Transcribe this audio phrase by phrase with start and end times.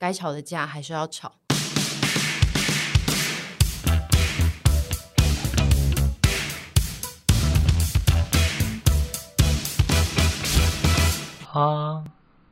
[0.00, 1.32] 该吵的架还是要吵。
[11.52, 12.04] 啊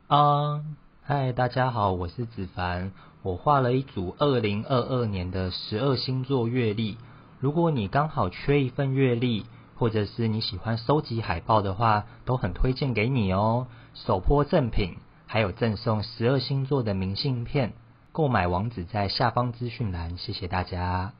[0.07, 0.61] 啊！
[1.03, 2.91] 嗨，大家好，我是子凡。
[3.21, 6.97] 我画了一组二零二二年的十二星座月历。
[7.39, 9.45] 如果你刚好缺一份月历，
[9.77, 13.67] 或者是你喜欢收集海报的话，都很推荐给你哦。
[13.93, 14.97] 首波赠品，
[15.29, 17.73] 还有赠送十二星座的明信片。
[18.13, 20.17] 购买网址在下方资讯栏。
[20.17, 21.13] 谢谢大家。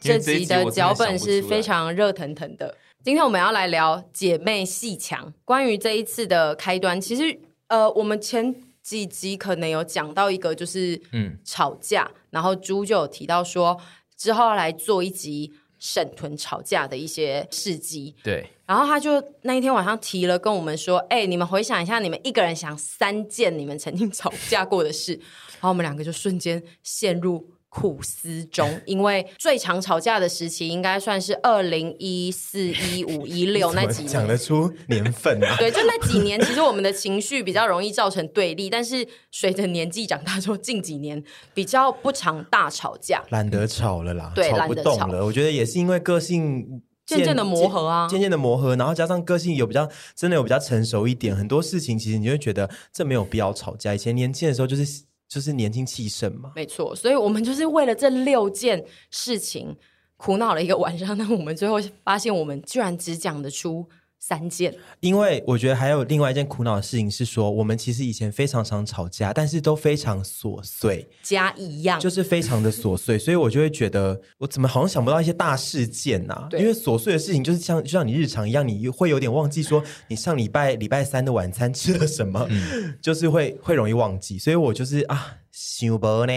[0.00, 2.76] 这集的脚本是非常热腾腾的。
[3.02, 5.34] 今天我们要来聊姐妹戏墙。
[5.44, 12.04] 关于这一次的开端，其实呃，我们前几集可能有讲到一个，就是嗯，吵架。
[12.04, 13.76] 嗯、然后猪就有提到说，
[14.16, 15.52] 之后要来做一集
[15.86, 18.12] 沈屯吵架的一些事迹。
[18.24, 18.44] 对。
[18.66, 25.12] 然后他就那一天晚上提了跟我们说：“哎，你们回想一下，你们一个人想三件你们曾经 吵架过的事。”
[25.54, 27.48] 然后我们两个就瞬间陷入。
[27.76, 35.56] 苦思中，因为最常吵架的时期应该算是二零一四、一五、一六 那几年，讲得出年份啊？
[35.60, 45.22] 对，就那几年，其实我们的情绪比较容易造成对立，但是随着年纪长大之后，近几年比较不常大吵架，懒得吵了啦，对，懒得动了。
[45.22, 53.94] 我觉得也是因为个性渐渐的磨合啊，渐渐的磨合，然后加上个性有比较真的有比较成熟一点，很多事情其实你会觉得这没有必要吵架。
[53.94, 55.04] 以前年轻的时候就是。
[55.28, 59.76] 就是年轻气盛嘛，没错，所以我们就是为了这六件事情
[60.16, 61.16] 苦恼了一个晚上。
[61.18, 63.88] 那我们最后发现，我们居然只讲得出
[64.18, 76.48] 三件，因为我觉得还有另外一件苦恼的事情是说，我们其实以前非常常吵架，但是都非常琐碎，家一样，就是非常的琐碎，所以我就会觉得我怎么好像想不到一些大事件啊？
[76.52, 86.32] 因为琐碎的事情就是像就像你日常一样，你会有点忘记说你上礼拜礼拜三的晚餐吃了什么，嗯、就是会会容易忘记，所以我就是啊，想不呢。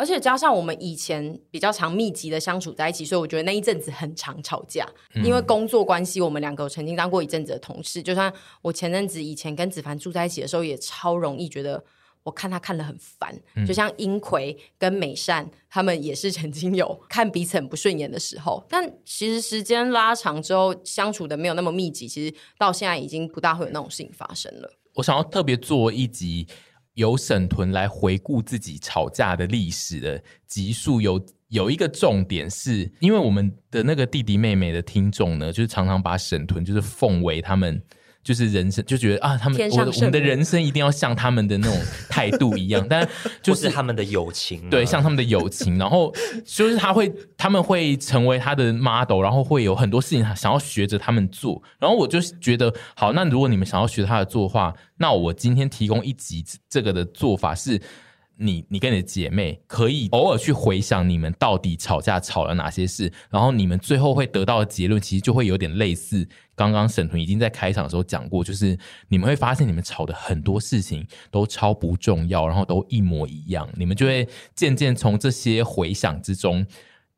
[0.00, 4.88] 而且加上我们以前比较常密集的相处在一起，所以我觉得那一阵子很常吵架。
[5.14, 8.02] 嗯、因为工作关系，我们两个曾经当过一阵子的同事。
[8.02, 11.84] 就算我前阵子以前跟子凡住在一起的时候，也超容易觉得
[12.22, 13.38] 我看他看得很烦。
[13.56, 18.64] 嗯、就像英奎跟美善，他们也是曾经有看彼此很不顺眼的时候。
[18.70, 24.72] 但其实时间拉长之后，相处的没有那么密集，其实到现在已经不大会有那种事情发生了。
[24.94, 26.46] 我想要特别做一集。
[27.00, 37.82] 由沈屯来回顾自己吵架的历史的集数，有有一个重点是，因为我们的那个弟弟妹妹的听众呢，就是常常把沈屯就是奉为他们。
[38.22, 41.76] 就是人生就觉得啊，他们我的我们的人生一定要像他们的那种
[42.08, 43.08] 态度一样， 但
[43.42, 46.12] 就是，是他们的友情，对，像他们的友情，然后
[46.44, 57.80] 就是他会他们会成为他的 model，然后会有很多事情想要学着他们做，然后我就觉得好，那如果你们想要学他的做的话，那我今天提供一集这个的做法是。
[58.42, 68.78] 你你跟你的姐妹可以偶尔去回想你们到底吵架吵了哪些事，然后你们最后会得到的结论，其实就会有点类似刚刚沈屯已经在开场的时候讲过，就是
[69.08, 76.66] 你们会发现你们吵的很多事情都超不重要，然后都一模一样，你们就会渐渐从这些回想之中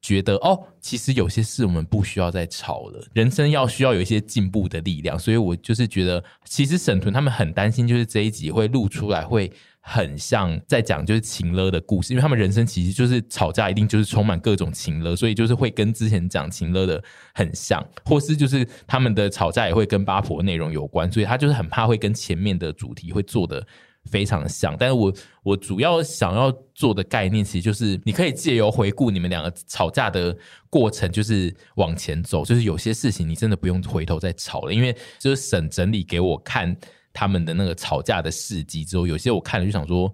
[0.00, 9.53] 觉得哦，其实有些事我们不需要再吵了，人生要需要有一些进步的力量，所以我就是觉得，其实沈屯他们很担心，就是这一集会录出来会。
[9.84, 17.03] 很像在讲就是情勒的故事，因为他们人生其实就是吵架，一定就是充满各种情勒，所以就是会跟之前讲情勒的
[17.34, 23.66] 很像，或是就是他们的吵架也会跟八婆内容有关，所以他就是很怕会跟前面的主题会做得
[24.04, 24.76] 非常像。
[24.78, 30.37] 但是我我主要想要做的概念，其实就是你可以借由回顾你们两个吵架的
[30.71, 36.76] 过程，就是往前走，就是有些事情你真的不用回头再吵了，因为就是沈整理给我看。
[37.12, 40.12] 他们的那个吵架的事迹之后，有些我看了就想说，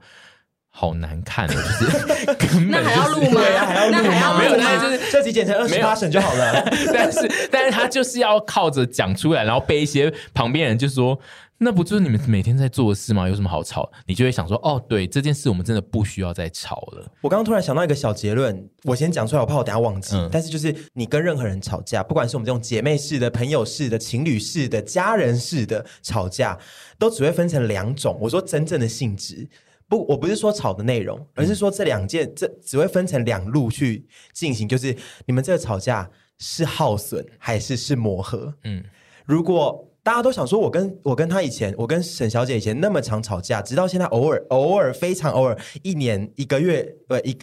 [0.78, 1.86] 好难看，就是
[2.38, 3.40] 根本、就是、那还要录吗？
[3.66, 4.38] 还要录吗？
[4.38, 6.62] 没有，那就是这集剪成二十八审就好了。
[6.94, 11.18] 但是，但是他就是要靠着讲出来，然后被一些旁边人就说。
[11.60, 13.28] 那不就是你们每天在做的事吗？
[13.28, 13.90] 有什么好吵？
[14.06, 17.04] 你就会想说，哦，对，这件事我们真的不需要再吵了。
[17.20, 20.14] 我刚刚突然想到一个小结论，我先讲出来，我怕我等下忘记。
[20.14, 26.56] 嗯、但是就是你跟任何人吵架，不管是我们这种姐妹式的、朋友式的、情侣式的、家人式的吵架，
[26.96, 28.16] 都只会分成两种。
[28.20, 29.44] 我说真正的性质，
[29.88, 34.96] 不，我不是说吵的内容，而是说这两件，这只会分成两路去进行，就是
[35.26, 38.54] 你们这个吵架是耗损还是是磨合？
[38.64, 38.84] 嗯，
[39.24, 39.84] 如果。
[40.00, 47.36] 大家都想说，我跟我跟他以前，我跟沈小姐以前那么常吵架，直到现在偶尔偶尔非常偶尔，一年一个月呃一。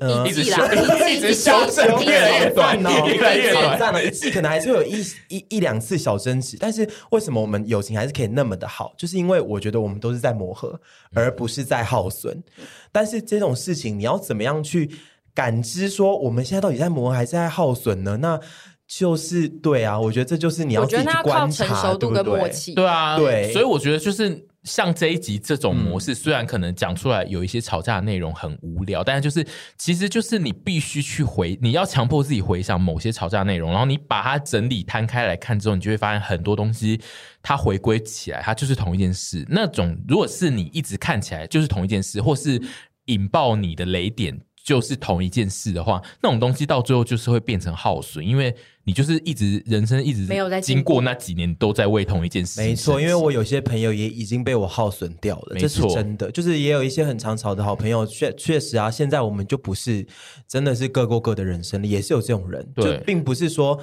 [0.00, 0.62] 呃，一直修，
[1.08, 4.04] 一 直修正，越来越短哦，越来越短了。
[4.04, 8.92] 一季可能还是会有一一一两次小争执，但是为什么我们友情还是可以那么的好？
[8.98, 10.80] 就是因为我觉得我们都是在磨合，
[11.14, 12.42] 而不是在耗损。
[12.90, 14.90] 但是这种事情，你要怎么样去
[15.32, 18.18] 感知说我们现在到底在磨合还是在耗损呢？
[18.20, 18.40] 那
[18.88, 24.47] 就是对啊，我觉得这就是你要自己去观察，成熟度跟默契，对啊，对，所以我觉得就是。
[24.64, 29.46] 像这一集这种模式，虽然可能讲出来有一些吵架的内容很无聊，但是就是
[29.76, 37.00] 其实就是你必须去回，你要强迫自己回想某些吵架内容，然后你把它整理摊开来看之后，你就会发现很多东西
[37.42, 39.46] 它回归起来，它就是同一件事。
[39.48, 42.60] 那种如果是你一直看起来就是同一件事，或是
[43.06, 44.40] 引爆你的雷点。
[44.64, 48.54] 就是同一件事的话，那种东西到最后就是会变成耗损，因为
[48.88, 52.58] 你就是一直人生一直没有在经过那几年都在为同一件事。
[52.62, 56.30] 没错，因为我有些朋友也已经被我耗损掉了，这是真的。
[56.30, 60.06] 就是也有一些很常吵的好朋友，确确实啊，现在我们就不是
[60.46, 63.78] 真的是各过各的人生，也是有这种人，就并不是说，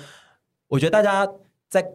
[0.69, 1.31] 我觉得大家
[1.69, 1.86] 在。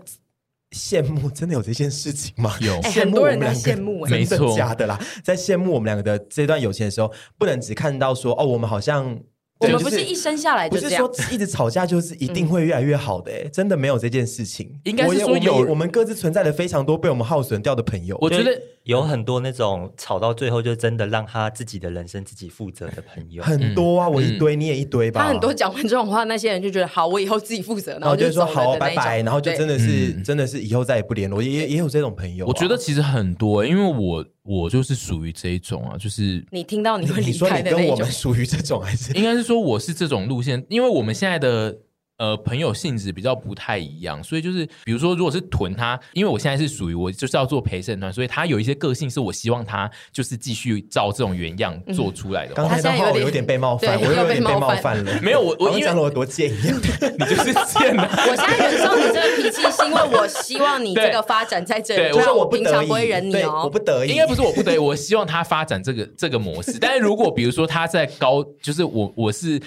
[0.71, 2.55] 羡慕真的有这件事情吗？
[2.61, 4.97] 有，羡慕我们两个，羡慕没错，假的啦。
[5.21, 9.19] 在羡慕我们两个的这段友情的时候，不能只看到说哦，我们好像。
[9.61, 14.81] 我们不是一生下来就这样，不是说一直吵架就是一定会越来越好的，哎，真的没有这件事情。
[14.85, 18.17] 应该是说有我们各自存在的非常多被我们耗损掉的朋友。
[18.21, 25.23] 我觉得有很多那种吵到最后就真的让他自己的人生自己负责的朋友，很多啊，我一堆，你也一堆吧。
[25.23, 32.47] 他很多讲完这种话，那些人就觉得好，我以后自己负责，然后就说好，拜拜，然后就真的是真的是以后再也不联络，也也有这种朋友。
[32.47, 34.25] 我觉得其实很多，因为我。
[34.43, 37.83] 我就是属于这一种啊，就是你听到你会离开的那种。
[37.83, 39.13] 你说你跟我们属于这种还是？
[39.13, 41.77] 应该是说我是这种路线，因为我们现在的。
[42.21, 52.53] 呃，朋友性质比较不太一样，所以就是比如说，如果是屯他，因为我现在是属于我就是要做陪审团，所以他有一些个性是我希望他就是继续照这种原样做出来的。
[52.53, 55.19] 刚才的话我有点被冒犯，我有点被冒犯了。
[55.23, 58.07] 没有，我我讲了我多贱一样，你就是贱的。
[58.29, 63.63] 我现在忍受你这个脾气，是因为我希望你这个发展在这里，不然我平常不会忍你哦。
[63.65, 66.77] 我不得已，应该不是我不得已，我希望他发展这个这个模式。
[66.79, 69.59] 但是如果比如说他在高，就是我我是。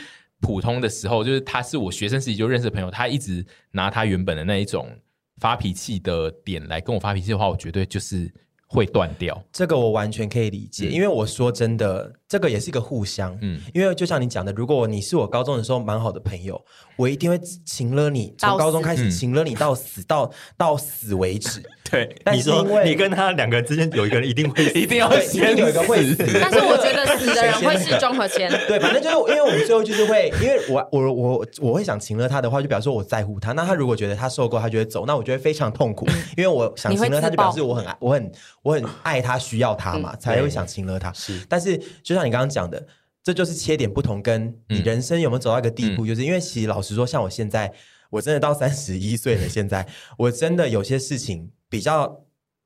[0.43, 4.89] 普通的时候，就是他是我学生时期就认识的朋友，他一直拿他原本的那一种
[5.37, 8.29] 发脾气的点来跟我发脾气的话，我绝对就是
[8.67, 9.41] 会断掉。
[9.53, 13.37] 这个我完全可以理解，嗯、因为我说真的，这个也是一个互相。
[13.41, 16.61] 嗯，因为就像你讲的，如果你是我高中的时候蛮好的朋友，
[16.97, 21.63] 我一定会情勒你，从高中开始情勒你到死，到到死为止。
[21.91, 28.49] 对，但是因为你跟他两个人之间有一个人一定会 一定要先有一个会死，但是我觉得死的人会是庄和谦。
[28.67, 33.51] 对，反正就是因为我们最后就是会，因为我我我我会想情勒他的话，就表示我在乎他。
[33.51, 36.07] 那他如果觉得他受够，他就会走，那我觉得非常痛苦，
[36.37, 38.31] 因为我想情勒他，就表示我很爱，我很
[38.63, 41.11] 我很爱他，需要他嘛，才会想情勒他。
[41.13, 42.83] 是，但是就像你刚刚讲的，
[43.23, 47.71] 这就是切点不同，跟你人生有没有走到一个地步，就是因为其实老实说，像我现在，
[48.09, 49.85] 我真的到三十一岁了，现在
[50.17, 52.19] 我真的有些事情比较。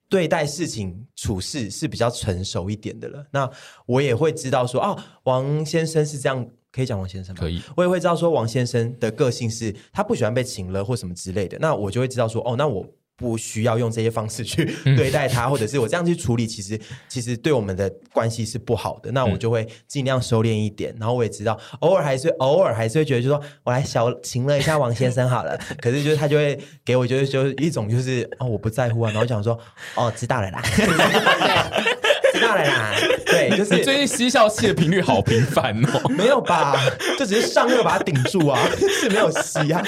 [0.10, 3.52] 对待事情处事是比较成熟一点的了，那
[3.86, 7.42] 我也会知道说，哦，王先生是这样，可以讲王先生吗？
[7.42, 12.88] 可以，我也会知道说，王先生的个性是他不喜欢被请了或什么之类的，那我就会知道说，哦，那我。
[13.18, 14.64] 不需要用这些方式去
[14.96, 16.80] 对待他，或者是我这样去处理，其实
[17.10, 19.12] 其实对我们的关系是不好的。
[19.12, 20.96] 那我就会尽量收敛一点。
[21.00, 25.60] 然后我也知道，偶尔还是偶尔还是会觉得，就说我来小情了一下王先生好了。
[25.82, 29.58] 可是就是他就会给我就是就是一种就是哦我不在乎啊，然后想说
[29.96, 30.62] 哦知道了啦，
[32.32, 32.96] 知道了啦。
[33.26, 36.08] 对，就是最近嬉笑气的频率好频繁哦。
[36.10, 36.76] 没有吧？
[37.18, 38.60] 就只是上颚把它顶住啊，
[39.02, 39.84] 是没有吸啊。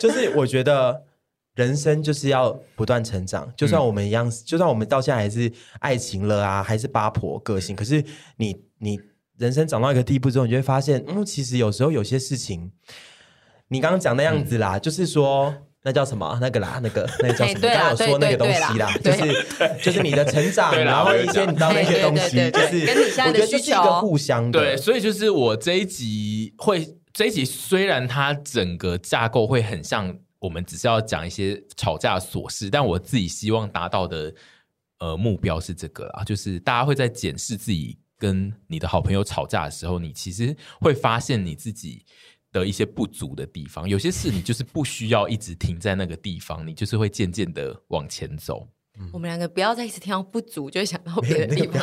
[0.00, 1.02] 就是我觉得。
[1.54, 8.02] 人生就是要不断成长，就算我们一样，嗯、就算我们到现在还是爱情了啊，还是八婆个性，可是
[8.38, 8.98] 你你
[9.36, 12.72] 人生长到一个地步之后，你就会发现，嗯，其实有时候有些事情，
[13.68, 17.60] 你刚刚讲那样子啦，嗯、就是说那叫什么那个啦，那个那个叫什么？
[17.68, 19.46] 刚刚有说那个东西啦，就是
[19.82, 24.58] 就是你的成长，然后一些你知道那些东西，就是跟你现在的需求是一个互相的。
[24.58, 30.16] 对，所以就是我这一集会这一集，虽然它整个架构会很像。
[30.42, 34.34] 我们只是要讲一些吵架琐事，但我自己希望达到的
[34.98, 42.04] 呃目标是这个啦，就是大家会在检视自己跟你的好朋友吵架的时候，你其实会发现你自己
[42.50, 43.88] 的一些不足的地方。
[43.88, 48.66] 有些事你就是不需要一直停在那个地方，你就是会渐渐的往前走。
[48.98, 51.82] 嗯、我们两个不要再一直听到不足，就会想到别的地方。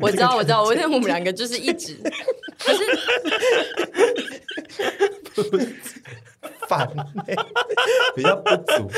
[0.00, 1.98] 我知道，我知道，我觉得我们两个就是一直，
[2.58, 2.78] 可是。
[6.68, 6.86] 烦、
[7.26, 7.36] 欸，
[8.16, 8.90] 比较不足。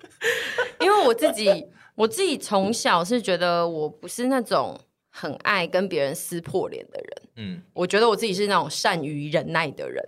[0.80, 4.78] 因为我自己，我自己从小是觉得我不是那种
[5.10, 7.22] 很爱跟别人撕破脸的人。
[7.36, 10.02] 嗯，我觉得我自己是那种善于忍耐的人。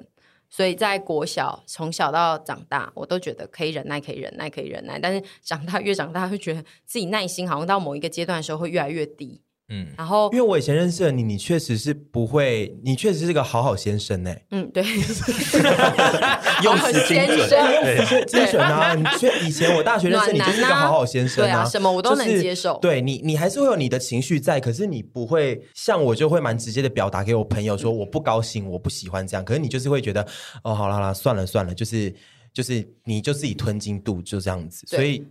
[0.49, 4.99] 所以在国小从小到长大，我都觉得可以忍耐，可以忍耐，可以忍耐。
[4.99, 9.41] 但是长大越长大，会觉得自己耐心好像到某一个阶段的时候会越来越低。
[9.75, 14.31] 嗯，然后因为我以前认识的你，你确实是不会，你确实是个好好先生呢。
[14.51, 14.85] 嗯，对，
[16.63, 18.93] 用词精准，对，精准啊！
[18.95, 22.79] 你确以前我大学认识你就是一个好好先生啊，什么我都能接受。
[22.83, 29.43] 对你，你还是会有你的情绪在，可是你不会像我，就会蛮直接的表达给我朋友说我不高兴，我不喜欢这样。
[29.43, 30.23] 可是你就是会觉得
[30.65, 32.15] 哦，好啦好了，算了算了，就是
[32.53, 34.87] 就是你就自己吞进肚就这样子。
[34.87, 35.25] 所以，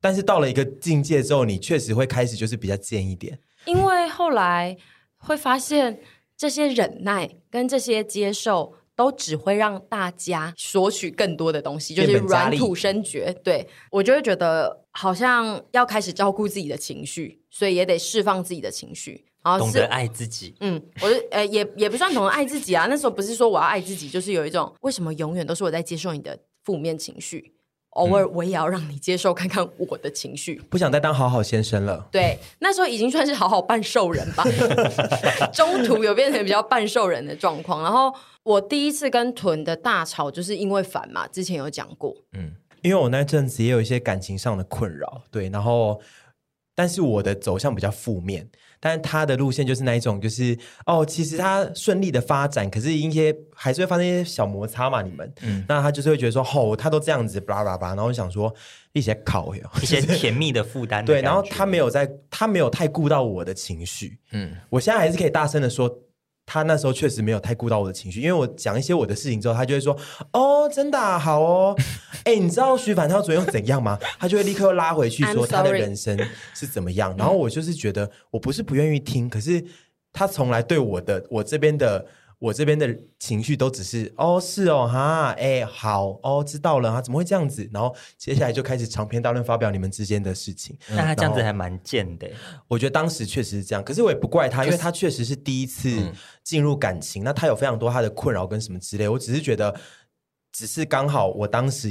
[0.00, 3.38] 但是到了一个境界之后，你确实会开始就是比较贱一点。
[3.66, 4.76] 因为后来
[5.16, 6.00] 会发现，
[6.36, 13.32] 这些忍耐跟这些接受，都只会让大家索取更多的东西，就是软土生绝。
[13.42, 20.54] 对，我就会觉得好像要开始照顾自己的情绪，所以也得释放自己的情绪，然后懂得爱自己。
[20.60, 22.86] 嗯，我就呃也也不算懂得爱自己啊。
[22.88, 27.54] 那时候不是说我要爱自己，就是有一种为什么永远都是我在接受你的负面情绪。
[27.94, 32.08] 偶尔我也要让你接受看看我的情绪，不想再当好好先生了。
[32.10, 34.44] 对，那时候已经算是好好半兽人吧，
[35.52, 37.82] 中途有变成比较半兽人的状况。
[37.82, 42.14] 然后我第一次跟屯的大吵，就是因为烦嘛，之前有讲过。
[42.32, 46.00] 嗯，因为我那阵子也有一些感情上的困扰，对，然后
[46.74, 48.48] 但是我的走向比较负面。
[48.84, 55.00] 但是他的路线就是那一种，就是哦，其实他顺利的发展，可是一些还是会发生一些小摩擦嘛。
[55.00, 58.54] 你们，嗯，那他就是会觉得说，哦，他都这样子，巴拉巴拉，然后想说
[58.92, 61.06] 一些考哟，一些甜蜜的负担的。
[61.06, 64.18] 对，然后他没有在，他没有太顾到我的情绪。
[64.32, 65.90] 嗯，我现在还是可以大声的说。
[66.46, 69.96] 他那时候确实没有太顾到我的情绪，因为我讲一些我的事情之后，他就会说
[70.32, 71.76] ：“哦，真的、啊、好哦，
[72.24, 76.18] 哎，你知道徐帆他昨天又怎样吗？” 他就会立刻又拉回去说他的人生
[76.54, 77.14] 是怎么样。
[77.16, 79.64] 然后我就是觉得，我不是不愿意听，可是
[80.12, 82.06] 他从来对我的我这边的。
[82.38, 87.66] 我这边的情绪都只是哦，是哦，哈，哎，好哦，知道了，他怎么会这样子？
[87.72, 90.76] 然后接下来就开始长篇大论发表你们之间的事情。
[90.90, 92.30] 那他这样子还蛮贱的。
[92.68, 96.12] 我觉得当时确实是这样，可是我也不怪他，因为他确实是第一次
[96.42, 99.08] 进入感情，嗯、那他有非常多他的困扰跟什么之类。
[99.08, 99.74] 我只是觉得，
[100.52, 101.88] 只是刚好我当时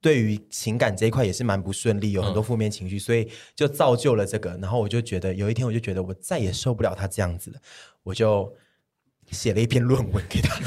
[0.00, 4.56] 对于情感这一块也是蛮不顺利，有很多负面情绪，嗯、所以就造就了这个。
[4.62, 7.60] 然后我就觉得有一天，我就觉得我再也受不了他这样子了，
[8.02, 8.50] 我就。
[9.30, 10.58] 写了一篇论文给他。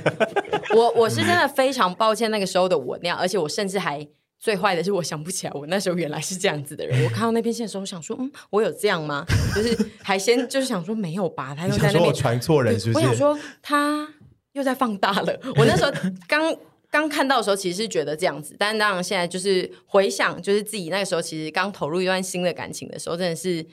[0.74, 4.06] 我我是真的非常抱歉那个时候的我那样，而且我甚至还
[4.38, 7.04] 最坏的是我想不起来我那时候原来是这样子的人。
[7.04, 9.24] 我看到那篇信的时候，我想说，嗯，我有这样吗？
[9.54, 13.06] 就是还先就是想说没有吧，他又在那边传错人是不是？
[13.06, 14.06] 我想说他
[14.52, 15.40] 又在放大了。
[15.56, 15.92] 我那时候
[16.28, 16.54] 刚
[16.90, 23.64] 刚看到的时候，其实是觉得这样子，但是当然现在就是回想，就是自己那个时候其实刚投入一段新的感情的时候，真的是。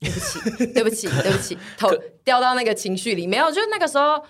[0.00, 0.38] 对不起，
[0.72, 1.90] 对不起， 对不起，头
[2.22, 4.22] 掉到那个情绪里没有，就是那个时候，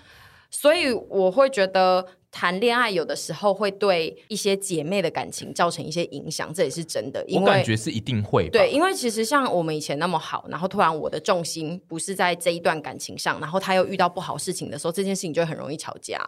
[0.49, 7.23] 所以我会觉得谈恋爱有的时候会对一些姐妹的感情造成一些影响，这也是真的。
[7.27, 8.49] 因为我感觉是一定会。
[8.49, 16.19] 对，因为其实像我们以前那么好，然后突然我的重心不是在这一段感情上，然后他又遇到不好事情的时候，这件事情就很容易吵架。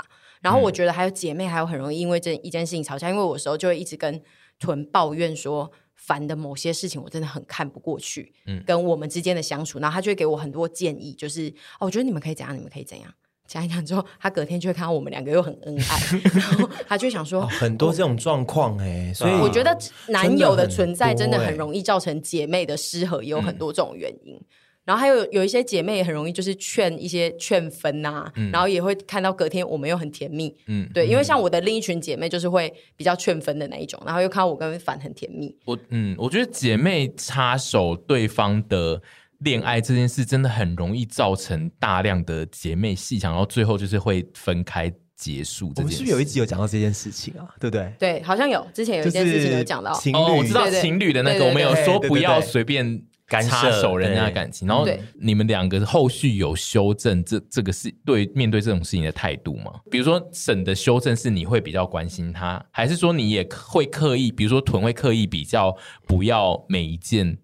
[0.41, 4.21] 然后我觉得还有姐妹还有很容易因为这一件事情吵架，因为我有时候就会一直跟
[4.59, 5.71] 屯抱怨说。
[6.01, 8.33] 烦的某些事情，我真的很看不过去。
[8.47, 11.47] 嗯，跟我们之间的相处，然后他就会给我很多建议，就是
[11.79, 13.13] 哦，我觉得你们可以怎样，你们可以怎样。
[13.47, 19.77] 讲一讲之后，他隔天就会看到我们两个又很恩爱，然后他就想说、哦、很多这种状况哎，所以我觉得
[20.07, 24.35] 男友的存在真的很容易造成姐妹的失和，也有很多这种原因。
[24.35, 24.45] 嗯
[24.91, 35.55] 然后还有有一些姐妹也很容易就是劝一些劝分呐、啊，嗯、然后也会看到隔天我们又很甜蜜，嗯，对，因为像我的另一群姐妹就是会比较劝分的那一种，然后又看到我跟凡很甜蜜。
[35.63, 39.01] 我嗯，我觉得姐妹插手对方的
[39.37, 45.71] 恋爱这件事，真的很容易造成大量的姐妹戏想，然后最后就是会分开结束。
[45.77, 47.47] 我们是不是有一集有讲到这件事情啊？
[47.61, 47.93] 对不对？
[47.97, 53.01] 对，好像有，之前有一件事情有讲到情侣、哦，我知道情侣的那个，我们有说不要随便。
[53.31, 54.85] 干涉人家的感情，然后
[55.17, 59.79] 你们两个后续有修正这这个是对面对这种事情的态度吗？
[59.89, 65.73] 比如说沈的修正是你会比较关心他，还是说你也会刻意，比如说屯会刻意比较
[66.05, 67.37] 不要每一件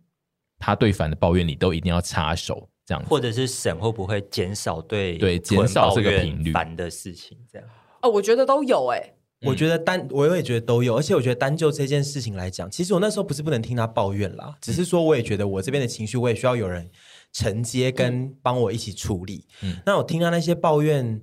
[0.60, 7.67] 他对凡的抱怨你都一定要插手这样，或者是沈会不会减少对对减少这个频率烦的事情这样？
[8.01, 9.13] 哦，我觉得都有哎、欸。
[9.41, 16.89] 我觉得单我也觉得都有，而且我觉得单就这件事情来讲，其实我那时候不是不能听他抱怨啦，只是说我也觉得我这边的情绪，我也需要有人
[17.32, 19.46] 承接跟帮我一起处理。
[19.62, 21.22] 嗯，那我听到那些抱怨，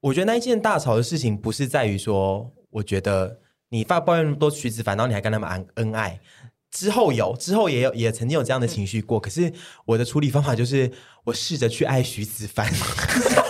[0.00, 6.18] 我觉得那一件大吵的事情，不是在于说，我觉得你发抱怨那么多徐子凡，然后你还跟他们恩恩爱，
[6.72, 9.20] 之后有，之后也有，也曾经有这样的情绪过。
[9.20, 9.52] 嗯、可是
[9.84, 10.90] 我的处理方法就是，
[11.22, 12.68] 我试着去爱徐子凡。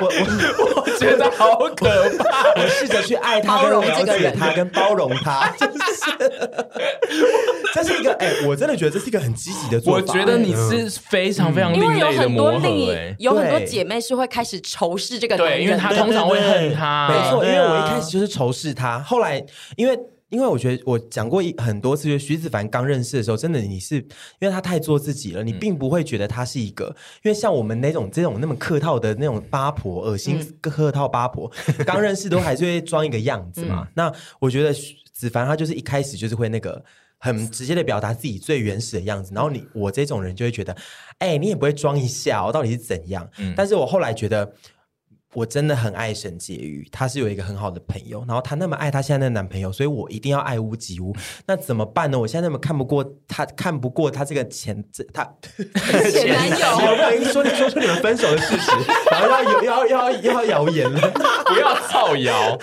[0.00, 2.52] 我我我觉得好可怕。
[2.56, 5.72] 我试着去爱他，跟了解他，跟包容他， 就是
[7.74, 10.04] 这是一个哎、欸，我真的觉得这是一个很积极的做法。
[10.06, 17.08] 我觉得你是非常非常另类的磨合、欸，有很多姐妹是会开始仇视这个男人，对，因为他通常会恨他。
[17.08, 19.44] 没错，因为我一开始就是仇视他，后来
[19.76, 19.98] 因为。
[20.30, 24.02] 因为我觉得我讲过一很多次，就是徐子凡刚认识的时候，真的你是因
[24.40, 26.86] 为他太做自己了，你并不会觉得他是一个，
[27.22, 31.50] 因为像我们那种这种那么客套的那种八婆，恶心客套八婆，
[31.86, 33.86] 刚认识都还是会装一个样子嘛。
[33.94, 34.74] 那我觉得
[35.12, 36.82] 子凡他就是一开始就是会那个
[37.18, 40.76] 很直接的表达自己最原始的样子，然后你我这种人就会觉得，
[41.18, 43.28] 哎，你也不会装一下，我到底是怎样？
[43.54, 44.52] 但是我后来觉得。
[45.34, 51.14] 我真的很爱沈婕妤，她是有一个很好的朋友，然后她那么爱她现在的男朋友，所以我一定要爱屋及乌。
[51.46, 52.18] 那怎么办呢？
[52.18, 55.28] 我现在那么看不过她，看不过她这个前这她
[56.10, 58.70] 前男友，有没有说你说出你们分手的事实，
[59.10, 61.10] 然后要要要要要谣言了，
[61.46, 62.58] 不要造谣。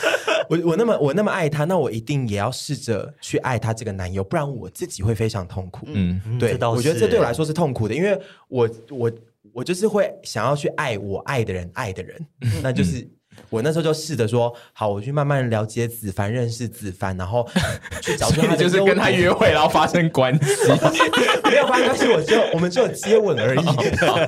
[0.50, 5.86] 我我那么我那么爱他，那我一定也要试着去爱她这个男友，不然我自己会非常痛苦。
[5.90, 9.12] 嗯，对，我觉得这对我来说是痛苦的，因为我我。
[9.53, 12.25] 我就是会想要去爱我爱的人，爱的人，
[12.62, 13.08] 那就是
[13.50, 17.48] 我那时候就试着说，好，我去慢慢了解子凡，认识子凡，然后
[18.01, 18.58] 去找出他的。
[18.58, 20.67] 就是跟他约会，然后发生关系，
[21.50, 23.62] 没有发生关系，我就我们只有接吻而已。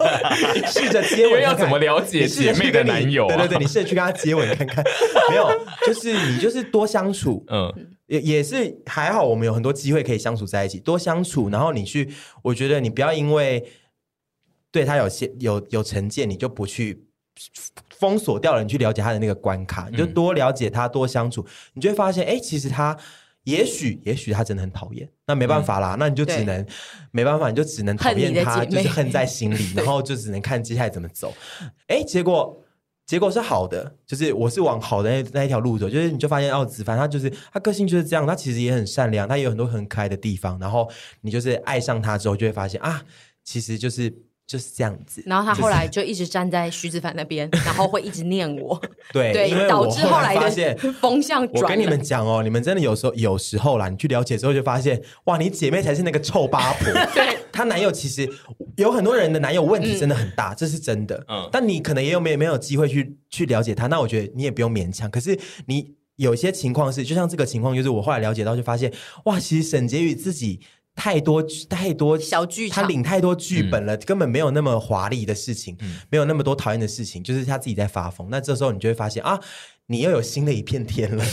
[0.68, 3.27] 试着接吻，要怎么了解姐妹的男友？
[3.27, 4.84] 对对对，你试着去跟他接吻看看。
[5.30, 5.50] 没有，
[5.86, 7.72] 就是你就是多相处，嗯，
[8.08, 12.10] 也也是还好，我们有很多机会可以相处在一起，多相处，然后你去，
[12.42, 13.63] 我觉得你不要因为。
[14.74, 17.06] 对他有些有有成见，你就不去
[17.92, 22.98] 封锁掉了，你去了解他的那个关卡，你就多了解他，多相处，你就会发现，哎，其实他
[23.44, 26.65] 也许也许他真的很讨厌，那没办法啦，嗯、那你就只能
[27.12, 31.32] 没办法，你就只能讨厌他，就是恨在心里， 然后就只能看接下来怎么走。
[31.86, 32.60] 哎，结果
[33.06, 40.89] 结果是好的，就是我是往好的那那一条路走，就是你就发现哦，子凡他就是他个性就是这样，他其实也很善良，他也有很多很可爱的地方，然后
[41.22, 43.03] 你就是爱上他之后，就会发现啊，
[43.44, 44.13] 其实就是。
[44.46, 48.79] 就是这样子，然后他后来就一直站在徐子凡那边， 然后会一直念我，
[49.12, 51.64] 对，对，因为导致后来的风向转。
[51.64, 56.94] 我跟你们讲哦，你们真的有时候有时候啦，你去了解之后就发现，哇，你姐妹才是那个臭八婆。
[57.16, 58.29] 对，她男友其实
[58.75, 61.25] 有很多人的男友问题真的很大，嗯、这是真的。
[61.29, 65.10] 嗯，但你可能也有没有没有机会去去了解他，那我觉得你也不用勉强。
[65.10, 68.92] 可是你有些情况是，就像这个情况，就是我后来了解到，就发现，
[69.25, 70.60] 哇，其实沈婕妤自己。
[70.96, 78.29] 太多太多小剧场，他领太多剧本了，嗯、根本没有那么华丽的事情，嗯、没有那么多讨厌的事情，就是他自己在发疯。
[78.29, 79.40] 那这时候你就会发现啊，
[79.88, 81.25] 你又有新的一片天了。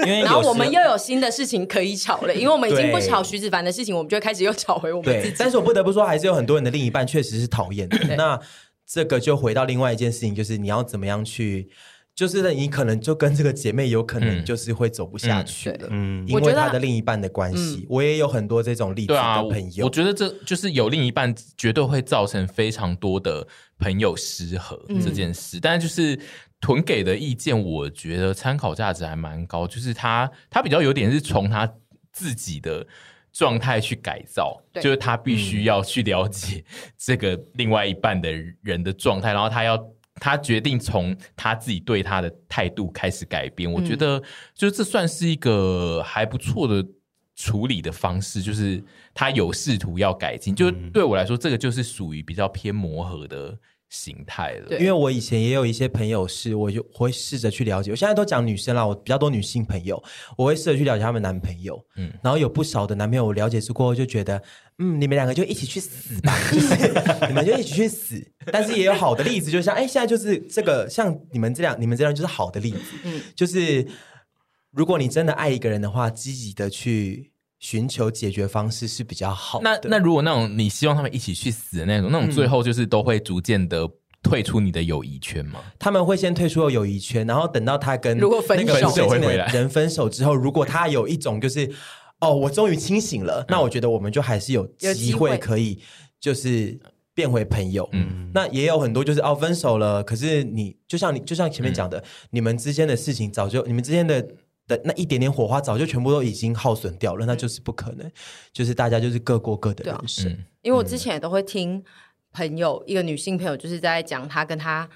[0.00, 5.34] 因为 然后我们又有新的事情可以吵了， 因为我们已经不吵徐子凡的事情，我们就会开始又吵回我们自己。
[5.38, 8.16] 但是我不得不说，还是有很多人的另一半确实是讨厌的。
[8.16, 8.38] 那
[8.86, 11.68] 这个就回到另外一件事情，就是你要怎么样去。
[12.14, 19.84] 就是你可能就跟这个姐妹有可能就是会走不下去了，嗯，因为她的另一半的关系，我，嗯、我也有很多这种例子的朋友，啊我。
[19.86, 23.44] 我觉得这就是有另一半绝对会造成非常多的
[23.80, 25.56] 朋友失和这件事。
[25.56, 26.16] 嗯、但是就是
[26.60, 29.66] 屯给的意见，我觉得参考价值还蛮高。
[29.66, 31.68] 就是他他比较有点是从他
[32.12, 32.86] 自己的
[33.32, 36.64] 状态去改造，就是他必须要去了解
[36.96, 38.30] 这个另外一半的
[38.62, 39.76] 人的状态，然后他要。
[40.20, 44.22] 他决定从他自己对他的态度开始改变，我觉得
[44.54, 46.86] 就这算是一个还不错的
[47.34, 50.54] 处理的方式，就是他有试图要改进。
[50.54, 53.58] 就对我来说，这个就是属于比较偏磨合的
[53.94, 54.78] 形态了。
[54.78, 57.92] 因为我以前也有一些朋友是，我就会试着去了解。
[57.92, 60.02] 我现在都讲女生啦，我比较多女性朋友，
[60.36, 61.80] 我会试着去了解他们男朋友。
[61.96, 64.42] 嗯，然后有不少的男朋友，我了解之过后就觉得。
[64.78, 66.74] 嗯，你们两个就一起去死吧，就是
[67.28, 68.20] 你们就一起去死。
[68.46, 72.78] 但是也有好的例子，就像哎，现在就是这个，像你们这样，你们这样就是好的例子。
[73.04, 73.86] 嗯，就是
[74.72, 77.30] 如果你真的爱一个人的话，积极的去
[77.64, 79.64] 寻求解决方式是比较好的。
[79.64, 83.88] 那那如果那种你希望他们一起去死的那种，那种最后就是都会逐渐的
[84.22, 85.60] 退出你的友谊圈吗？
[85.78, 91.72] 他们会先退出友谊圈，然后等到他跟如果分手会回来人分手之后，如果他有一种就是。
[92.20, 93.44] 哦，我终于清醒了。
[93.48, 95.78] 那我觉得我们就还是有机会可以，
[96.18, 96.78] 就是
[97.12, 97.86] 变回朋友。
[97.92, 100.02] 嗯，那也有很多就是哦，分手了。
[100.02, 104.26] 可是你就像你就像前面讲的，嗯、你们之间的事情早就你们之间的
[104.66, 108.10] 的那一点点火花早就全部都已经耗损掉了，那就是不可能。
[108.52, 110.30] 就是大家就是各过各的人生。
[110.30, 111.82] 啊嗯、因为我之前也都会听
[112.32, 114.88] 朋友，一个女性朋友，就是在讲她跟她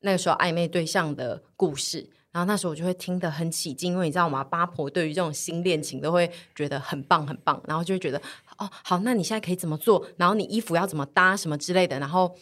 [0.00, 2.10] 那个时候暧昧对象的故事。
[2.32, 4.44] 然后那时候我就会听得很起劲，因为你知道吗？
[4.44, 8.20] 八婆对于这种新恋情都会觉得很棒很棒，然后就会觉得
[8.58, 10.06] 哦，好，那你现在可以怎么做？
[10.18, 12.36] 然后你衣服要怎么搭什么之类的，然后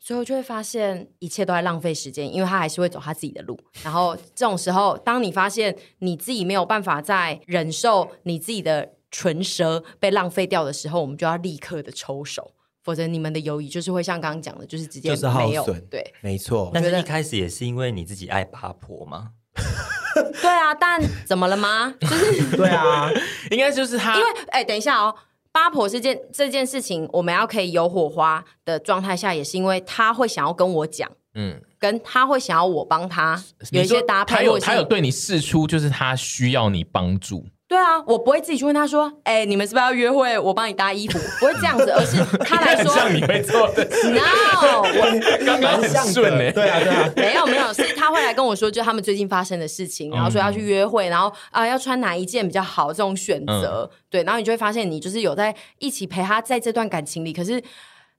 [0.00, 3.58] 最后就会发现一切都在浪费时间，因为他还是会走他自己的路。
[3.82, 15.80] 然后这种时候，当你发现你自己没有办法再忍受你自己的唇舌被浪费掉的时候，我们就要立刻的抽手，否则你们的友谊就是会像刚刚讲的，就是直接就是耗损。
[15.90, 16.70] 对，没错。
[16.72, 19.30] 但是一开始也是因为你自己爱八婆吗？
[20.40, 21.94] 对啊，但怎么了吗？
[22.00, 23.10] 就是对啊，
[23.50, 24.16] 应该就是他。
[24.16, 25.14] 因为哎，等一下哦，
[25.52, 37.46] 八婆这件这件事情，我们要可以有火花的状态下，也是因为他会想要跟我讲，嗯，跟他会想要我帮他有一些搭配，他有他有对你示出，就是他需要你帮助。
[37.68, 40.38] 对啊，我不会自己去问他说：“哎、欸，你们是不是要约会？
[40.38, 43.84] 我帮你搭衣服。”不会这样子，而是他来说， 像你会做的。
[43.84, 46.50] No，我 刚刚很顺呢。
[46.50, 53.86] 对啊，对啊， 没有没有，是他会来跟我说，就他们最近发生的事情，然后说要去约会，然后啊、呃、要穿哪一件比较好，这种选择。
[53.92, 57.62] 嗯、对，然后你就会发现，你就是有在一起陪他在这段感情里，可是。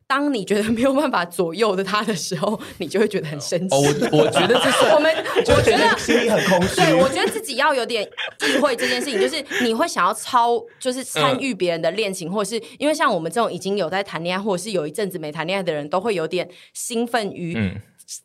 [0.10, 3.76] 当你觉得没有办法左右的他的时候，你就会觉得很生气。
[3.76, 3.80] 哦，
[4.12, 6.78] 我我觉得这是 我们，我觉得心里很空虚。
[6.78, 8.04] 对，我觉得自己要有点
[8.42, 17.56] 意会这件事情，就是你会想要超，就是参与别人的恋情，嗯、或者是因为像我们这种已经有在谈恋爱，或者是有一阵子没谈恋爱的人，都会有点兴奋于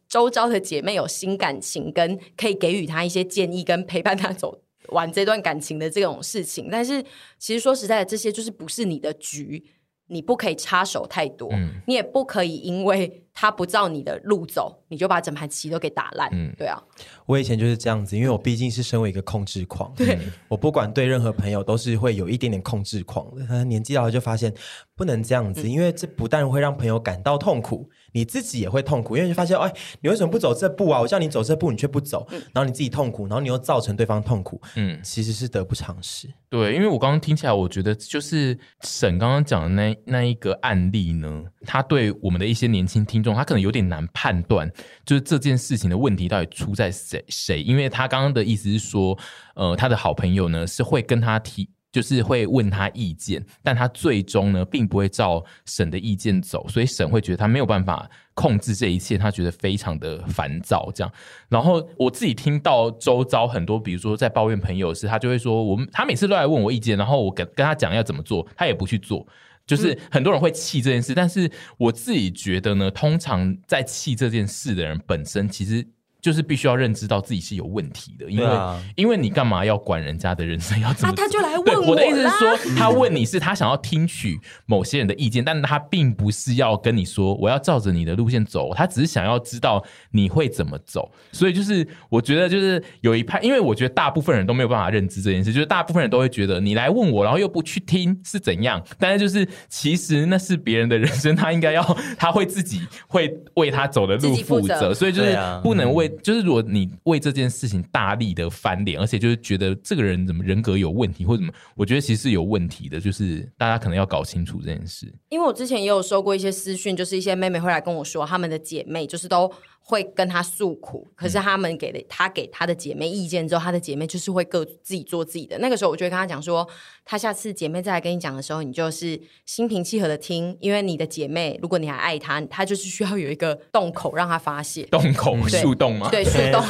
[0.08, 6.70] 周遭的姐妹有新感情，跟可以给予她一些建议，跟陪伴她走完这段感情的这种事情。
[6.72, 7.04] 但是
[7.38, 9.62] 其实说实在的，这些就是不是你的局。
[10.06, 16.28] 你不可以插手太多，嗯、你也不可以因为他不照你的路走，你就把整盘棋都给打烂。
[16.32, 16.80] 嗯，对啊，
[17.26, 23.64] 我以前就是这样子，因为我毕竟是身为一个控制狂，对、嗯、我不管对任何朋友都是会有一点点控制狂的。
[23.64, 24.52] 年纪大了就发现
[24.94, 27.88] 不能这样子，嗯、因为这不但会让朋友感到痛苦。
[28.14, 31.00] 你自己也会痛苦，因为你发现，哎，你为什么不走这步啊？
[31.00, 36.32] 我叫你走这步，你却不走，嗯、然后你自己痛苦，然后你又造成对方痛苦，嗯，其实是得不偿失。
[36.48, 44.70] 对，因为我刚刚听起来，我觉得就是沈刚刚讲的那那一个案例呢，他对我们的一些年轻听众，他可能有点难判断，
[45.04, 47.60] 就是这件事情的问题到底出在谁谁？
[47.60, 49.18] 因为他刚刚的意思是说，
[49.56, 51.68] 呃，他的好朋友呢是会跟他提。
[51.94, 60.90] 就是会问他意见，但他最终呢，并不会照沈的意见走，所以沈会觉得他没有办法控制这一切，他觉得非常的烦躁。
[60.92, 61.12] 这样，
[61.48, 69.24] 然后我自己听到周遭很多，比如说在抱怨朋友时，他就会说，我们他每次都来问我意见，然后我跟跟他讲要怎么做，他也不去做。
[69.64, 75.86] 就是很多人会气这件事，嗯、但是我自己觉得呢，通常在气这件事的人本身，其实。
[76.24, 81.12] 就是必须要认知到自己是有问题的，因为、啊、因为你干嘛要管人家的人生要怎么？
[81.12, 81.90] 啊、他就来问我。
[81.90, 91.12] 我的意思是说，他问你是他想要听取某些人的意见，但他并不是要跟你说我要照着你的路线走，他只是想要知道你会怎么走。
[91.30, 98.82] 所以就是我觉得就是有一派，因为我觉得大部分人都没有办法认知这件事，就是大部分人都会觉得你来问我，然后又不去听是怎样。
[98.98, 101.82] 但是就是其实那是别人的人生，他应该要
[102.16, 106.10] 他会自己会为他走的路负责，责所以就是不能为。
[106.22, 113.00] 就是如果你为这件事情大力的翻脸，而且就是觉得这个人怎么人格有问题或者什么，我觉得其实是有问题的。
[113.00, 115.12] 就是大家可能要搞清楚这件事。
[115.28, 119.52] 因为我之前也有收过一些私讯，就是一些妹妹会来跟我说，她们的姐妹就是都。
[119.86, 125.58] 会跟他诉苦，可是他们给的他给他的姐妹意见之后，他的姐妹就是会各自己做自己的。
[125.58, 126.66] 那个时候，我就会跟他讲说，
[127.04, 134.84] 他下次姐妹再来跟你讲的时候，你就是心平气和的听，因为你的姐妹，如果你还爱她，她就是需要有一个洞口让她发泄。
[134.84, 136.08] 洞口树洞吗？
[136.10, 136.62] 对，树洞。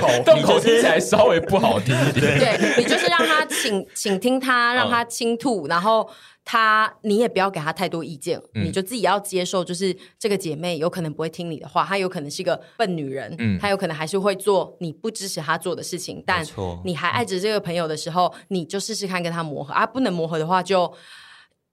[0.00, 2.38] 口 洞口听起来稍微不好听一点。
[2.38, 6.08] 对，你就是让她倾倾听她，让她倾吐，然后。
[6.50, 16.42] 他，你也不要给他太多意见，嗯、你就自己要接受，就是这个姐妹有可能不会听你的话，她有可能是一个笨女人，嗯，她有可能还是会做你不支持她做的事情，但
[16.86, 20.90] 你还爱着这个朋友的时候，嗯、你就试试看跟她磨合啊，不能磨合的话，就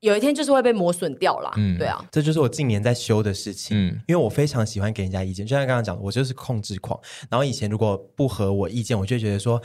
[0.01, 9.61] 有一天就是会被磨损掉了，嗯，对啊，这就是我近年在修的事情，嗯，因为我非常喜欢给人家意见，就像刚刚讲的，我就是控制狂，然后以前如果不合我意见，我就觉得说。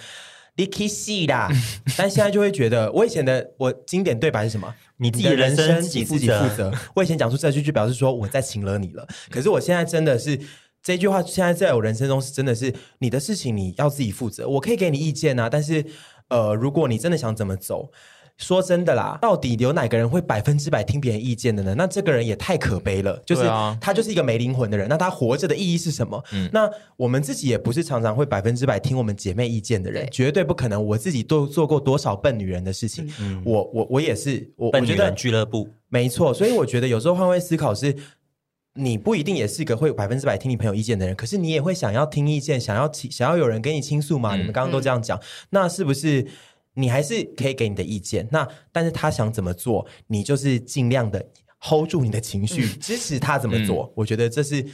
[0.61, 1.49] 你可以死啦！
[1.97, 4.73] 但现在就会觉得，我以前的我经典对白是什么？
[4.99, 6.19] 你自己的人生你自己负
[6.57, 6.71] 责。
[6.95, 9.07] 我以前讲出这句就表示说我在请了你了。
[9.31, 10.39] 可是我现在真的是
[10.83, 14.47] 这句话，现在在我人生中是真的是你的事情，你要自己负责。
[14.47, 15.85] 我可以给你意见啊，但是
[16.29, 17.91] 呃，如果你真的想怎么走。
[18.41, 21.75] 说真的啦，到底有哪个人会百分之百听别人意见的呢？
[21.77, 23.43] 那这个人也太可悲了，就是
[23.81, 24.89] 他就是一个没灵魂的人。
[24.89, 26.21] 那他活着的意义是什么？
[26.33, 30.85] 嗯，那我们自己也不是常常会百分之百听我们姐妹意见的人，对绝对不可能。
[30.85, 36.33] 我自己都做过多少笨女人的事情，嗯，我我我也是，我笨女人俱乐部，没错。
[36.33, 37.95] 所以我觉得有时候换位思考是。
[38.75, 44.37] 你不一定也是一个会百分之百听你朋友意见的人，可是你也会想要听意见，想要想要有人跟你倾诉嘛？
[44.37, 46.25] 嗯、你们刚刚都这样讲，嗯、那是不是
[46.75, 48.29] 你还是可以给你的意见？
[48.31, 51.25] 那但是他想怎么做，你就是尽量的
[51.61, 53.85] hold 住你的情绪，嗯、支持他怎么做。
[53.85, 54.65] 嗯、我觉得这是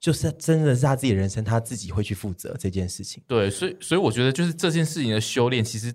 [0.00, 3.22] 就是真的是他自己的人生，他自己会去负责这件事情。
[3.26, 5.94] 对，所以所以我觉得就是这件事情的修炼，其实。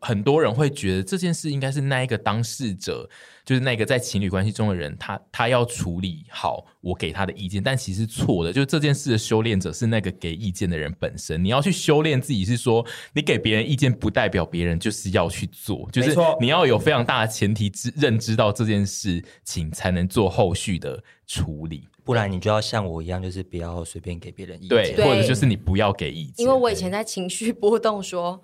[0.00, 3.08] 很多人会觉得这件事应该是那一个当事者，
[3.44, 11.42] 就是那个在情侣关系中的人，他他要处理好我给他的意见，但其实错的，就是这件事的修炼者是那个给意见的人本身。
[11.42, 28.42] 你要去修炼自己，是说你给别人意见，不代表别人就是要去做，就是你要有非常大的前提知认知到这件事情，才能做后续的处理，不然你就要像我一样，就是不要随便给别人意见，对，或者就是你不要给意见，因为我以前在情绪波动说。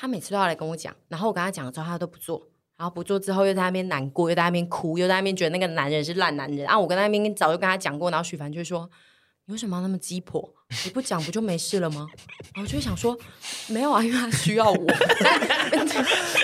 [0.00, 6.64] 他每次都要来跟我讲，然后我跟他讲了之后，他都不做，然后不做之后又在那边难过，又在那边哭，又在那边觉得那个男人是烂男人。
[6.68, 8.88] 啊，我跟他那边早就跟他讲过，然后许凡就说。
[9.46, 10.54] 你为什么要那么鸡婆？
[10.84, 12.06] 你不讲不就没事了吗？
[12.54, 13.18] 然后就会想说，
[13.68, 14.76] 没有啊，因为他需要我。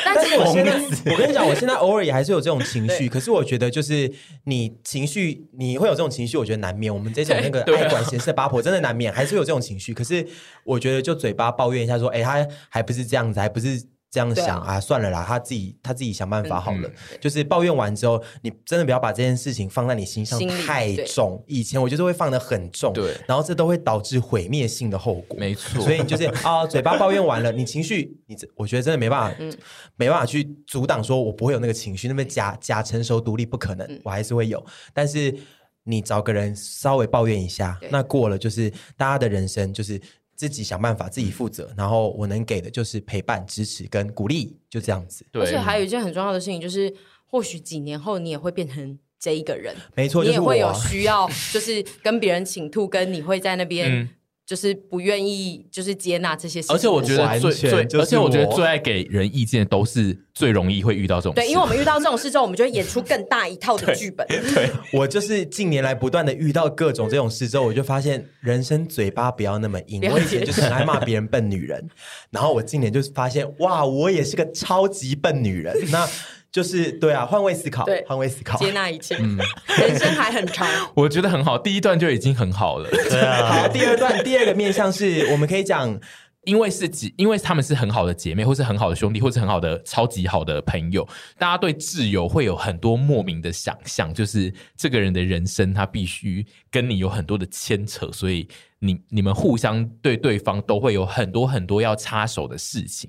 [0.05, 0.73] 但是我现在，
[1.13, 3.09] 我跟你讲，我现在偶尔也还是有这种情绪。
[3.09, 4.11] 可是我觉得，就是
[4.45, 6.93] 你情绪，你会有这种情绪，我觉得难免。
[6.93, 9.93] 我们这种那个爱管闲事的八婆，真的难免，还是会有这种情绪。
[9.93, 10.27] 可是
[10.65, 13.83] 我觉得，就嘴巴抱怨一下，说，哎，他还不是这样子，还不是。
[14.14, 16.88] 这样想啊，啊，算了啦，他自己他自己想办法好了。
[16.88, 21.42] 嗯、就是抱怨完之后，你真的不要把这件事情放在你心上太重。
[21.48, 25.37] 以前我就是会放的很重，对，然后这都会导致毁灭性的后果。
[25.37, 29.53] 没错，所以你就是 啊、哦，嘴巴抱怨完了，你情绪，你我觉得真的没办法，嗯、
[29.96, 34.64] 没办法去阻挡，说我不会有那个情绪，那么假假成熟独立不可能，我还是会有。
[34.92, 35.35] 但是
[35.83, 40.00] 你找个人稍微抱怨一下，那过了就是大家的人生就是。
[40.37, 45.25] 自己想办法，自己负责，然后我能给的就是陪伴、支持跟鼓励，就这样子。
[45.31, 46.92] 对，而且还有一件很重要的事情，就是
[47.27, 54.09] 或许几年后你也会变成这一个人，没错，你也会有需要，就是跟别人倾吐，跟你会在那边。
[54.44, 56.76] 嗯就是不愿意，就是接纳这些事情。
[56.76, 61.37] 而且我觉得最最，而且我觉得最爱给人意见的都是最容易会遇到这种事。
[61.37, 64.26] 对，因为我们遇到这种事之后，我们就会演出更大一套的剧本。
[64.28, 70.02] 对，对 我就是近年来不断的遇到各种这种事之后，我就发现人生嘴巴不要那么硬。
[70.12, 71.88] 我以前就是很爱骂别人笨女人，
[72.30, 75.74] 然后我今年就是发现，哇，我也是个超级笨女人。
[75.90, 76.07] 那。
[76.55, 79.17] 就是对啊，换位思考，对，换位思考，接纳一切。
[79.19, 79.37] 嗯，
[79.77, 81.59] 人生还很长， 我觉得很好。
[81.59, 82.88] 第一段就已经很好了。
[82.90, 85.99] 对啊，好，第二段第二个面向是我们可以讲，
[86.45, 91.05] 因为是姐，因为他们是很好的姐妹，或是很好的兄弟，或是很好的超级好的朋友，
[91.37, 98.49] 大家对挚友会有很多莫名的想象，就是这个人的人生他必须跟你有很多的牵扯，所以。
[98.85, 103.09] 你你们互相对对方都会有很多很多要插手的事情。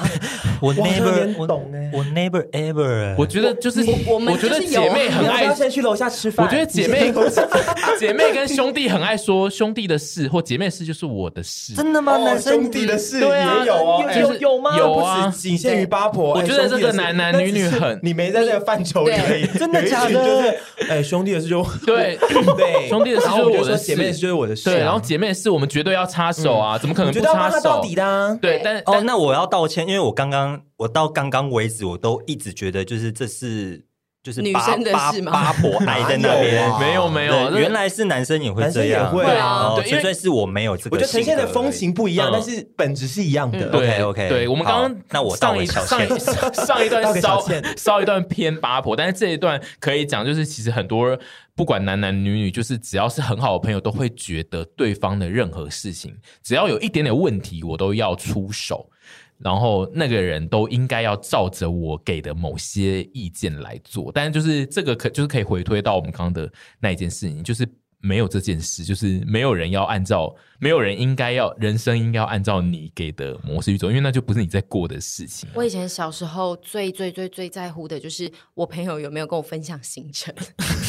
[0.60, 3.14] 我 never 我懂哎，我 never ever。
[3.16, 6.46] 我觉得就是我们觉得姐妹很爱先去楼下吃饭。
[6.46, 7.10] 我觉得姐妹
[7.98, 11.72] 姐妹跟兄弟很爱说兄弟的事或姐妹的事就是我的事。
[11.72, 12.18] 真的吗？
[12.18, 14.76] 男兄弟的事对啊，有啊，有有吗？
[14.76, 16.34] 有啊，仅限于八婆。
[16.34, 20.12] 我觉得这个男男女女很，你没在这个范畴里，真的假的？
[20.12, 20.58] 就是
[20.90, 22.18] 哎，兄弟的事就对
[22.56, 24.64] 对，兄弟的事就是我的事，姐妹的事就是我的事。
[24.64, 25.00] 对，然后。
[25.06, 26.76] 姐妹是我们绝对要插手啊！
[26.76, 27.60] 怎么可能不插手？
[27.62, 28.36] 到底的。
[28.42, 33.85] 对，但哦，那我要道歉，因为我刚刚我到刚刚为止，我都一直觉得就是这是
[34.26, 35.30] 就是女生的事吗？
[35.30, 40.96] 八婆爱在那边，没 有没有，原来是男生也会这样，会啊，纯粹是我没有这个。
[40.96, 43.68] 我觉得呈现的风情不一样，但是本质是一样的。
[43.68, 46.08] 对 OK，对我们刚刚那我上一上一
[46.66, 47.40] 上一段稍
[47.76, 51.16] 稍一段偏八婆，但是这一段可以讲，就是其实很多。
[51.54, 58.90] 不管男男女女，就是只要是很好的朋友，都会觉得对方的任何事情，只要有一点点问题，我都要出手，
[59.38, 64.10] 然后那个人都应该要照着我给的某些意见来做。
[64.12, 67.66] 但是就是这个可就是可以回推到我们刚刚的那一件事情，就是。
[68.06, 75.52] 没有这件事，就是没有人要按照，没有人应该要人生应该要按照你给的模式去走，因为那就不是你在过的事情啊。
[75.56, 80.32] 我以前小时候最最最最在乎的就是我朋友有没有跟我分享行程，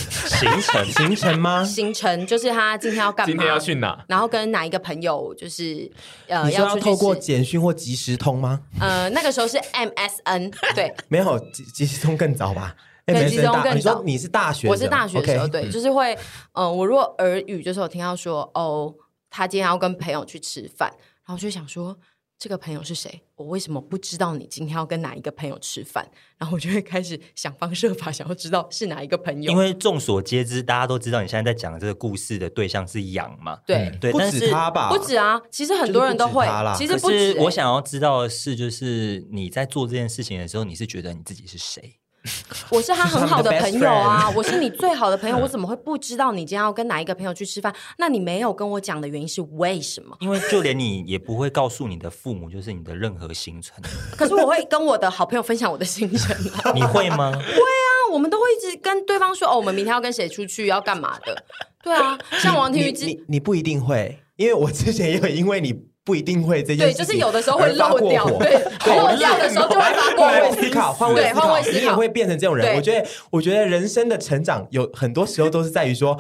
[0.10, 1.64] 行程行程吗？
[1.64, 5.90] 行程就是他今天要干嘛，今天要去哪，然后跟哪一个朋友就是
[6.28, 8.62] 呃，要透过简讯或即时通吗？
[8.80, 12.76] 呃，那个时候是 MSN，对， 没有即即时通更早吧。
[13.14, 13.74] 对，其中更早。
[13.74, 16.18] 你说你是大学，我是大学的时候，对，就是会，
[16.54, 18.94] 嗯，我如果耳语，就是我听到说，哦，
[19.30, 20.94] 他今天要跟朋友去吃饭，
[21.26, 21.98] 然后就想说，
[22.38, 23.22] 这个朋友是谁？
[23.36, 26.06] 我为什么不知道你今天要跟哪一个朋友吃饭？
[26.38, 29.52] 然后我就会开始想方设法，想要知道是哪一个朋友。
[29.52, 33.58] 因为众所皆知，大家都知道你现在在讲的这个故事的对象是羊嘛？
[33.66, 34.90] 对对，不止他吧？
[34.90, 36.46] 不止啊，其实很多人都会。
[36.76, 37.38] 其实不止。
[37.40, 41.98] 我想要知道的是，就是你在做这件事情的时候，你是觉得你自己是谁？
[42.70, 47.74] 我是他很好的朋友啊，我是你最好的朋友，我怎么会不知道你今天要跟哪一个朋友去吃饭？
[47.98, 50.16] 那你没有跟我讲的原因是为什么？
[50.20, 53.76] 因为就连你也不会告诉你的父母，就是你的任何行程。
[54.16, 56.72] 可是我会跟我的好朋友分享我的行程啊。
[56.76, 57.32] 你会吗？
[57.36, 61.44] 会啊，我们都会一直跟对方说哦，我们明天要跟谁出去，要干嘛的。
[61.84, 65.74] 对啊，像王庭瑜之，你你不一定会，因为我之前也有因为你。
[66.08, 68.54] 不一定会这件事，对，就是有的时候会漏掉，对，
[68.88, 72.74] 漏掉的时候就会发过换位思考，换位思考，换位思考，你也会变成这种人。
[72.78, 76.18] 我觉得，我觉得人生的成长有很多时候都是在于说，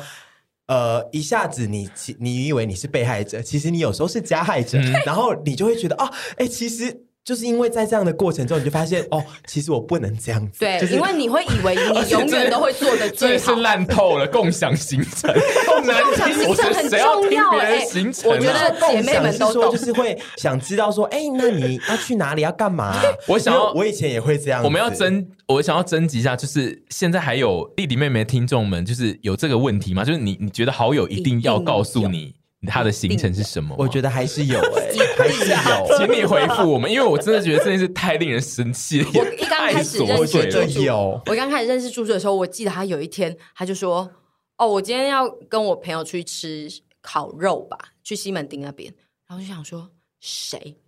[0.65, 7.06] 呃，一下子你你以为你是被害者，其实你有时候是加害者，然后你就会觉得啊，哎，其实。
[7.27, 10.59] 就是因为在这样的过程中，你就发现 哦，其实我不能这样子。
[10.61, 13.47] 对，就是、因为你会以为你 永远都会做的最好。
[13.47, 15.29] 真是烂透了，共享行程，
[15.65, 17.85] 共享行程很重要哎。
[18.23, 22.95] 我觉得姐妹们都懂，就是会想知道说，哎，那你要去哪里，要干嘛？
[23.27, 24.63] 我想要，我以前也会这样。
[24.63, 30.05] 我们要征，我想要征集一下，就是现在还有弟弟妹妹的听众们，就是有这个问题吗？
[30.05, 32.33] 就是你你觉得好友一定要告诉你。
[32.67, 33.75] 他的行程是什么？
[33.79, 39.09] 我觉得还是有哎、欸， 还是有，请你回复我们，因为我真的觉得这件事太令人生气了。
[39.13, 44.09] 我一刚开始认识猪猪，有我刚开始认识猪猪的时候，我记得他有一天他就说
[44.57, 46.67] ：“哦，我今天要跟我朋友去吃
[47.01, 48.93] 烤肉吧，去西门町那边。”
[49.27, 49.89] 然后就想说。
[50.19, 50.75] 谁？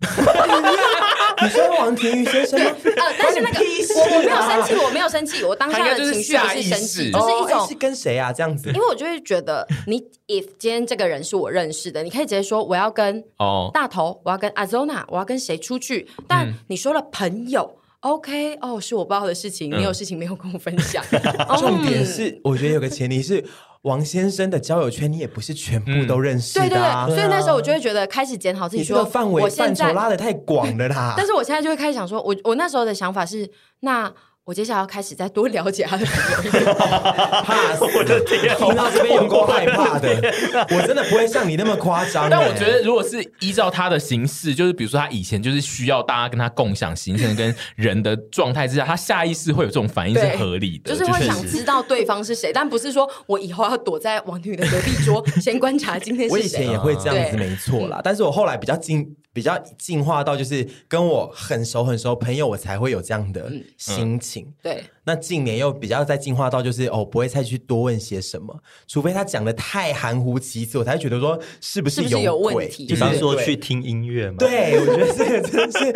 [1.42, 2.70] 你说王庭瑜先生吗？
[2.84, 3.60] 呃，但是那个
[3.94, 8.32] 我我没有生气，我没有生气，我当下的情绪不是生气，就是一种是跟谁啊？
[8.32, 16.06] 这样子，因为我就会觉得，你 if 今天这个人是我认识的，你可以直接说我要跟哦大头，我要跟 Azona，我要跟谁出去？
[16.28, 21.04] 但你说了朋友，OK，哦，是我不知道的事情，你有事情没有跟我分享。
[21.58, 23.44] 重点是，我觉得有个前提是。
[23.84, 31.14] 王先生的交友圈，你也不是全部都认识的，啊嗯，对对对，所以那时候我就会觉得开始检讨自己说，说范围范畴拉的太广了啦。
[31.16, 34.12] 但是我现在就会开始想说，我我那时候的想法是那。
[34.50, 37.84] 我接下来要开始再多了解他的朋友，怕死！
[37.84, 40.08] 我的天，听到这边有够害怕的。
[40.74, 42.28] 我真的不会像你那么夸张。
[42.28, 56.40] 但我觉得，如果是依照他的形式，就是比如说他以前就是需要大家跟他共享行程跟人的状态之下，他下意识会有这种反应是合理的，就是会想知道对方是谁，但不是说我以后要躲在王庭瑜的隔壁桌先观察今天是谁。
[56.40, 58.00] 我以前也会这样子，没错啦。
[58.02, 59.14] 但是我后来比较进。
[59.32, 64.39] 比较进化到就是跟我很熟很熟朋友，我才会有这样的心情。
[64.39, 72.86] 嗯、对，那近年又比较在进化到就是哦，不会再去多问些什么，除非他讲的太含糊其辞，我才会觉得说是不是有问题？
[72.86, 74.36] 比方说去听音乐嘛。
[74.38, 75.86] 对，我觉得这个真的是，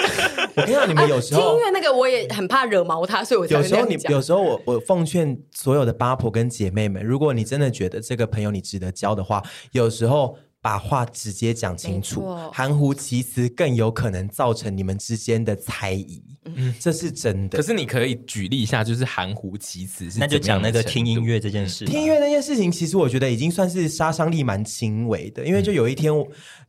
[0.57, 10.37] 我看到你们有时候、啊、听音乐那个，我也很怕惹毛他，所以我有时候你有时候我我奉劝所有的八婆跟姐妹们，如果你真的觉得这个朋友你值得交的话，有时候。
[10.64, 16.22] 把话直接讲清楚，含糊其辞更有可能造成你们之间的猜疑。
[16.46, 17.59] 嗯，这是真的。
[17.59, 21.85] 可是你可以举例一下，就是含糊其辞是，那就讲那个听音乐这件事。
[21.85, 26.11] 听音乐那件事情，其实我觉得已经算是杀伤力蛮轻微的，因为就有一天，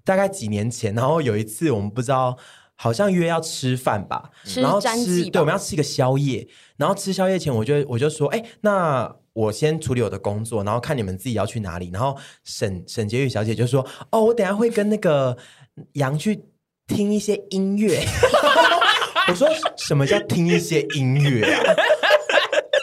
[0.04, 2.38] 大概几年前，然后有一次我们不知道，
[2.76, 9.16] 好像约要吃饭吧，然后吃，对，我们要吃一个宵夜，然后吃宵夜前，我就我就说，哎，那。
[9.36, 11.90] 我先处理我的工作，然后看你们自己要去哪里。
[11.92, 15.38] 然后沈沈婕妤小姐就说：“哦，我等下会跟那个
[15.94, 16.42] 杨去
[16.88, 18.00] 听一些音乐。
[19.28, 19.46] ”我说
[19.76, 21.62] ：“什么叫听一些音乐啊？”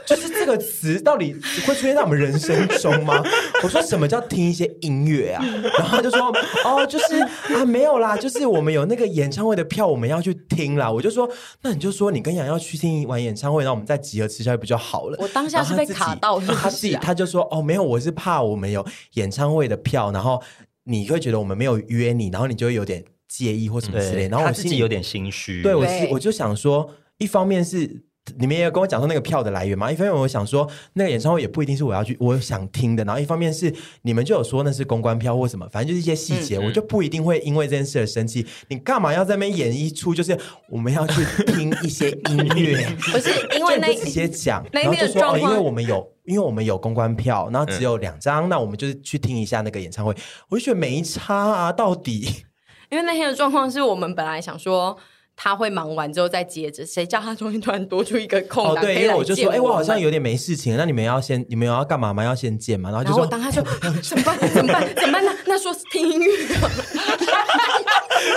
[0.07, 1.35] 就是这个词到底
[1.67, 3.23] 会出现在我们人生中吗？
[3.63, 5.45] 我说什么叫听一些音乐啊？
[5.79, 6.35] 然后他就说
[6.65, 7.21] 哦，就是
[7.55, 10.91] 啊，没有啦，就是我们有那个演唱会的票，我们要去听啦。
[10.91, 11.29] 我就说，
[11.63, 15.17] 那你就说你跟杨要去听完演唱会，然后我们再集合吃宵夜不就好了？
[15.21, 16.61] 我当下是被卡到是不是啊？
[16.63, 18.85] 他自己他就说哦，没有，我是怕我们有
[19.15, 20.43] 演唱会的票，然后
[20.85, 24.29] 你会觉得我们没有约你，然后你就会有点介意或什么之类。
[24.29, 25.63] 然后我心里有点心虚。
[25.63, 28.03] 对，我是我就想说，一方面是。
[28.39, 29.91] 你们也有跟我讲说那个票的来源嘛？
[29.91, 33.05] 一方面我想说那个演唱会也不一定是我要去，我想听的。
[33.05, 38.47] 然后一方面是你们就有说那是公关票或什么，反正就是一些细节，嗯嗯、我就不一定会因为这件事而生气。
[38.69, 40.15] 你干嘛要在那边演一出？
[40.15, 50.15] 就是我们要去听一些音乐， 不是因为那直接讲，然后就说哦，因为我们有，因为我们有公关票，然后只有两张，嗯、那我们就是去听一下那个演唱会。
[50.49, 52.45] 我就觉得没差啊，到底。
[52.91, 54.97] 因为那天的状况是我们本来想说。
[55.45, 58.77] 他会忙完之后再接着，谁叫他中间突然多出一个空档？
[58.77, 62.23] 哦，对，因为我就说，哎，我好像有点没事情，那你们要先，你们要干嘛吗？
[62.23, 62.93] 要先见嘛？
[62.93, 63.61] 然后就说，当他说
[64.01, 64.39] 怎么办？
[64.55, 64.95] 怎么办？
[64.95, 65.25] 怎么办？
[65.25, 66.33] 那那说听音乐，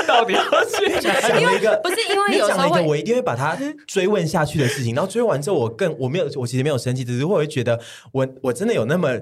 [0.07, 1.79] 到底要去讲一个？
[1.83, 3.55] 不是因为有时候我一定会把他
[3.85, 7.79] 追问下去的事情，然后追完之后，我更我没有，我其实没有生气，只是我会觉得
[8.13, 9.15] 我我真的有那么。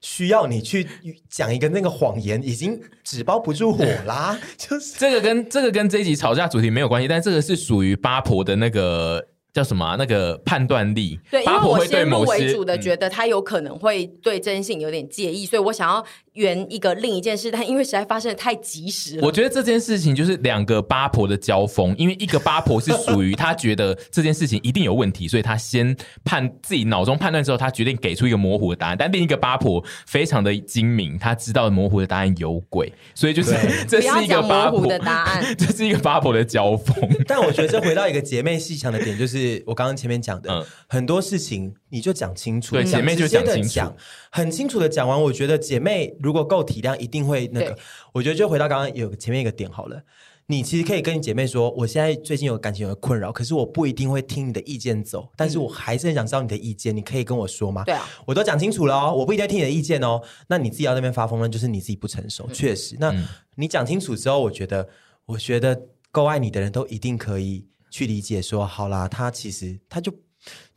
[0.00, 0.86] 需要你去
[1.28, 4.38] 讲一个那个谎言，已经纸包不住火啦。
[4.56, 9.26] 就 是这个跟这个跟这一集吵架主题没有关系，但这个是属于八婆的那个
[9.56, 11.18] 叫什么、啊、那个判断力。
[11.30, 16.04] 对，因为我先入为主的嗯、觉得他有可能会对这件事情有点介意，所以我想要
[16.34, 28.96] 圆一个另一件事，但因为实在发生的太及时了，我觉得这件事情就是两个八婆的交锋，因为一个八婆是属于他觉得这件事情一定有问题，所以他先判自己脑中判断之后，他决定给出一个模糊的答案。
[28.98, 33.54] 但另一个八婆非常的精明，他知道模糊的答案有鬼，所以就是
[33.88, 36.94] 这是一个八婆的答案， 这是一个八婆的交锋。
[37.26, 43.92] 但我觉得这回到一个姐妹鬩墙的点，就是我刚刚前面讲的、嗯、很多事情，你就讲清楚，对姐妹就讲清楚，
[44.30, 45.22] 很清楚的讲完。
[45.22, 47.76] 我觉得姐妹如果够体谅，一定会那个。
[48.12, 50.02] 我觉得就回到刚刚有前面一个点好了，
[50.46, 57.84] 你其实可以跟你姐妹说，我现在最近有感情有困扰，可是我不一定会听你的意见走，但是我还是很想知道你的意见，你可以跟我说吗？
[57.84, 60.20] 对啊，我都讲清楚了哦，我不一定要听你的意见哦。
[60.48, 62.96] 那你自己要那边发疯呢，就是你自己不成熟，确实。
[62.98, 63.12] 那
[63.56, 64.88] 你讲清楚之后，我觉得，
[65.26, 67.66] 我觉得够爱你的人都一定可以
[67.96, 70.10] 去理解说，好啦，他其实他就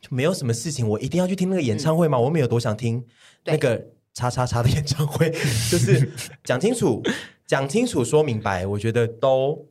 [0.00, 2.18] 就没有什么事情，我一定要去听那个演唱会吗？
[2.18, 3.04] 我没有多想听
[3.44, 3.86] 那个。
[4.12, 5.30] 叉叉叉的演唱会，
[5.70, 6.12] 就是
[6.42, 7.00] 讲清楚、
[7.46, 9.68] 讲清楚、说明白，我觉得都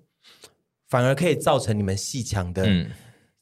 [0.88, 2.90] 反而可以造成你们鬩墙的，嗯，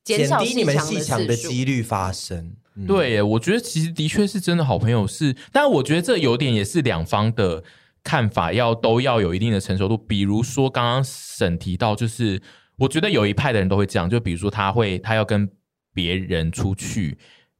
[0.03, 2.51] 减低你们鬩墙的几率发生。
[2.75, 7.63] 嗯、对，我觉得其实的确是真的好朋友是，但我觉得这有点也是两方的
[8.03, 9.95] 看法要都要有一定的成熟度。
[9.95, 12.41] 比如说刚刚沈提到，就是
[12.77, 15.49] 我觉得有一派的人都会这样，就比如说他会他要跟
[15.93, 17.17] 别人出去。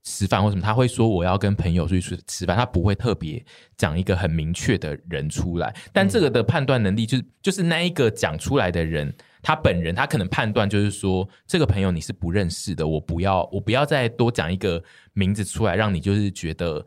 [0.09, 3.45] 吃饭或什么，他会说我要跟朋友出去吃饭，他不会特别
[3.75, 5.75] 讲一个很明确的人出来。
[5.91, 14.81] 但这个的判断能力，就是就是那一个讲出来的人，他本人他可能判断就是说，这个朋友你是不认识的，我不要我不要再多讲一个
[15.17, 16.85] 名字出来，让你就是觉得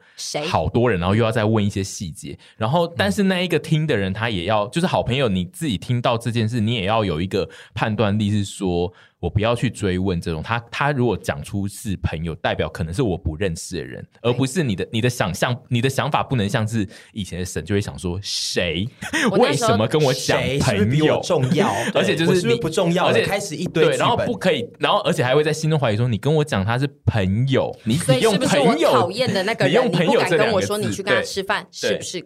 [0.49, 2.39] 好多人，然后又要再问一些细节。
[2.57, 8.93] 然后，但是那一个听的人，他也要就是好朋友，你自己听到这件事，你也要有一个判断力，是说。
[9.21, 10.43] 我不要去追问这种。
[10.43, 18.89] 他，他如果讲出是朋友，代表可能是我不认识的人，而不是你的你的想象，你的想法不能像是以前的神就会想说谁？
[19.39, 21.21] 为什么跟我讲朋友？
[21.23, 32.19] 重要， 而且就是你不重要，而且开始一堆对，然后不可以，然后而且还会在心中怀疑说，你跟我讲他是朋友，你你用朋友讨厌的那个人，你用朋友不敢跟我说你去跟他吃饭，是不是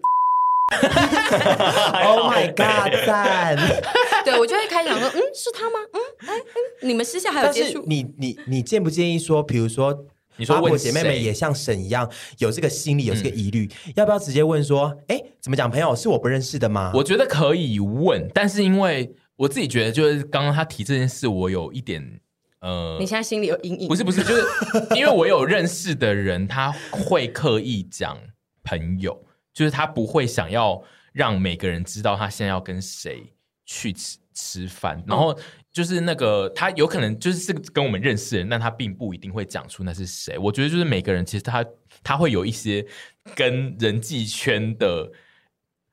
[2.04, 2.90] ？Oh my god！
[3.06, 3.56] 赞，
[4.24, 5.78] 对我就会开始想说，嗯，是他吗？
[5.92, 7.84] 嗯，哎，嗯，你们私下还有接触？
[7.86, 9.96] 你你你建不介意说，比如说，
[10.36, 15.70] 你说我姐妹们也像沈一样有这个心理，有这个疑虑，嗯、要不要直接问说，哎，怎么讲？
[15.70, 16.90] 朋友是我不认识的吗？
[16.94, 22.02] 我觉得可以问，但是因为我自己觉得，就是刚刚他提这件事，我有一点
[22.64, 23.88] 呃，你现在心里有阴影？
[23.88, 24.42] 不是不是，就是
[24.96, 28.18] 因为我有认识的人，他会刻意讲
[28.62, 29.24] 朋友。
[29.52, 33.22] 就是他不会想要让每个人知道他现在要跟谁
[33.64, 35.38] 去吃吃饭，然后
[35.70, 40.36] 就是那个他有可能就是是跟我们认识的人，但他并不一定会讲出那是谁。
[40.38, 41.64] 我觉得就是每个人其实他
[42.02, 42.84] 他会有一些
[43.36, 45.08] 跟人际圈的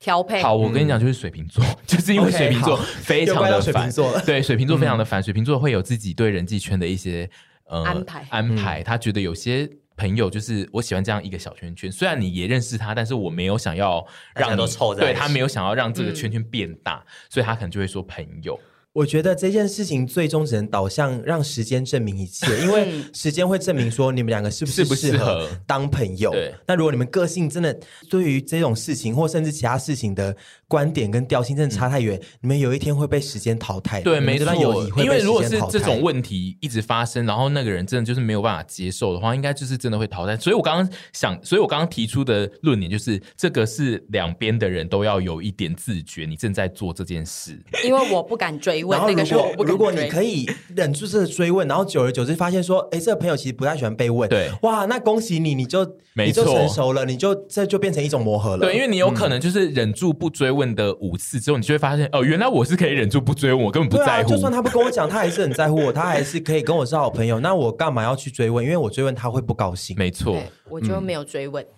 [0.02, 0.42] 调配。
[0.42, 3.90] 好，我跟你讲，就是水瓶座，嗯、 就是因为水瓶座非常的烦，
[4.26, 7.30] 对水瓶座非常的烦，水瓶座会有自己对人际圈的一些
[7.68, 9.70] 呃安排安排，他觉得有些。
[9.98, 18.60] 朋友就是我喜欢这样一个小圈圈，虽然你也认识他，但是我没有想要让你都凑在，对他没有想要让这个圈圈变大，嗯、所以他可能就会说朋友。
[18.94, 26.34] 我觉得这件事情最终只能导向让时间证明一切，因为时间会证明说你们两个是不是适合当朋友。
[26.68, 27.78] 那如果你们个性真的
[28.10, 30.36] 对于这种事情或甚至其他事情的
[30.72, 34.00] 观点跟调性真的差太远，嗯、你们有一天会被时间淘汰。
[34.00, 34.54] 对，没错。
[34.96, 40.38] 因为如果是这种问题一直发生，然后那个人真的就是没有办法接受的话，应该就是真的会淘汰。
[40.38, 47.60] 所以我刚刚想，所以我刚刚提出的论点就是，这个是两边的人都要有一点自觉，你正在做这件事。
[47.84, 48.84] 因为我不敢追。
[48.84, 58.66] 问，那个时候如果你可以忍住这个追问，然后久而久之发现说，哎，这个朋友其实不太喜欢被问，对，哇，那恭喜你，你就你就成熟了，你就这就变成一种磨合了。
[58.66, 64.30] 对，因为你有可能就是忍住不追问的五次之后，你就会发现，哦，原来我是可以忍住不追问，我根本不在乎。
[64.30, 67.40] 就算他不跟我讲，他还是很在乎我，他还是可以跟我是好朋友。
[67.40, 68.64] 那我干嘛要去追问？
[68.64, 69.96] 因为我追问他会不高兴。
[69.98, 70.38] 没错，
[70.72, 71.66] 我就没有追问。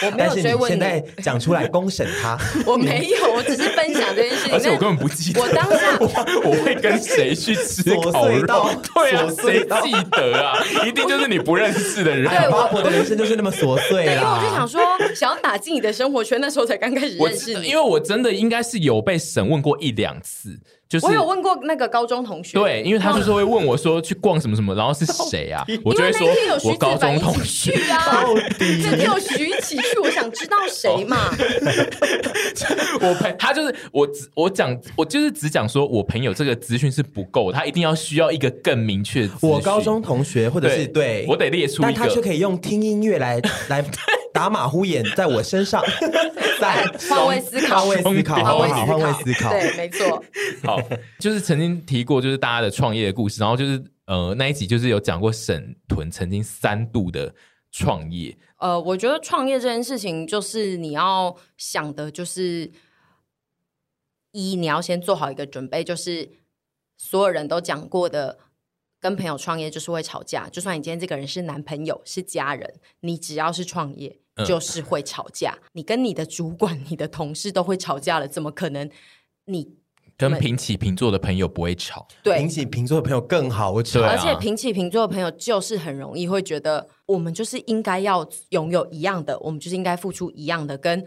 [0.00, 0.70] 我没有追问。
[0.70, 4.52] 现在讲出来公审他， 我没有，我只是分享这件事情。
[4.54, 5.40] 而且我根本不记得。
[5.40, 5.98] 我当下。
[5.98, 8.70] 我会跟谁去吃烤肉？
[8.94, 10.64] 对啊，谁记得啊？
[10.86, 12.28] 一定就是你不认识的人。
[12.28, 14.04] 对，八婆的人生就是那么琐碎。
[14.04, 14.80] 对，因为我就想说，
[15.14, 17.66] 想要打进你的生活圈，那时候才刚开始认识你。
[17.66, 20.56] 因为我真的应该是有被审问过一两次，
[20.88, 25.62] 就是我有问过那个高中同学，对，因为他就是会问我说去逛什么什么，然后是谁啊？
[25.84, 26.26] 我就会说
[26.64, 28.24] 我高中同学啊，
[28.58, 31.28] 今天有徐启去，我想知道谁嘛？
[33.02, 39.28] 我朋他就是我只我讲我就是只讲说我朋友这个资讯是不够，他一定要需要一个更明确。
[39.42, 43.82] 我高中同学或者是对，我得列出，但他却可以用听音乐来来
[44.38, 45.82] 打马虎眼在我身上，
[46.60, 48.86] 在换位思考，换位思考，好不好？
[48.86, 50.22] 换位思考，对，没错。
[50.62, 50.80] 好，
[51.18, 57.34] 就是曾经提过，就是大家的创业的故事，然后就是呃那一集就是有讲过沈屯曾经三度的
[57.72, 58.38] 创业。
[58.58, 62.70] 呃，我觉得创业这件事情，就是你要想的，就是
[64.30, 66.30] 一你要先做好一个准备，就是
[66.96, 68.38] 所有人都讲过的，
[69.00, 70.48] 跟朋友创业就是会吵架。
[70.48, 75.52] 就算你今天这个人是男朋友、是家人，你只要是创业，就是会吵架。
[75.52, 78.88] 嗯、你跟你的主管、你的同事都会吵架了，怎么可能
[79.46, 79.76] 你？
[80.16, 83.72] 跟平起平坐的朋友不会吵，对，平起平坐的朋友更好。
[83.78, 90.76] 而且平起平坐的朋友就是很容易会觉得，我们就是应该要拥有一样的，我们就是应该付出一样的。
[90.76, 91.06] 跟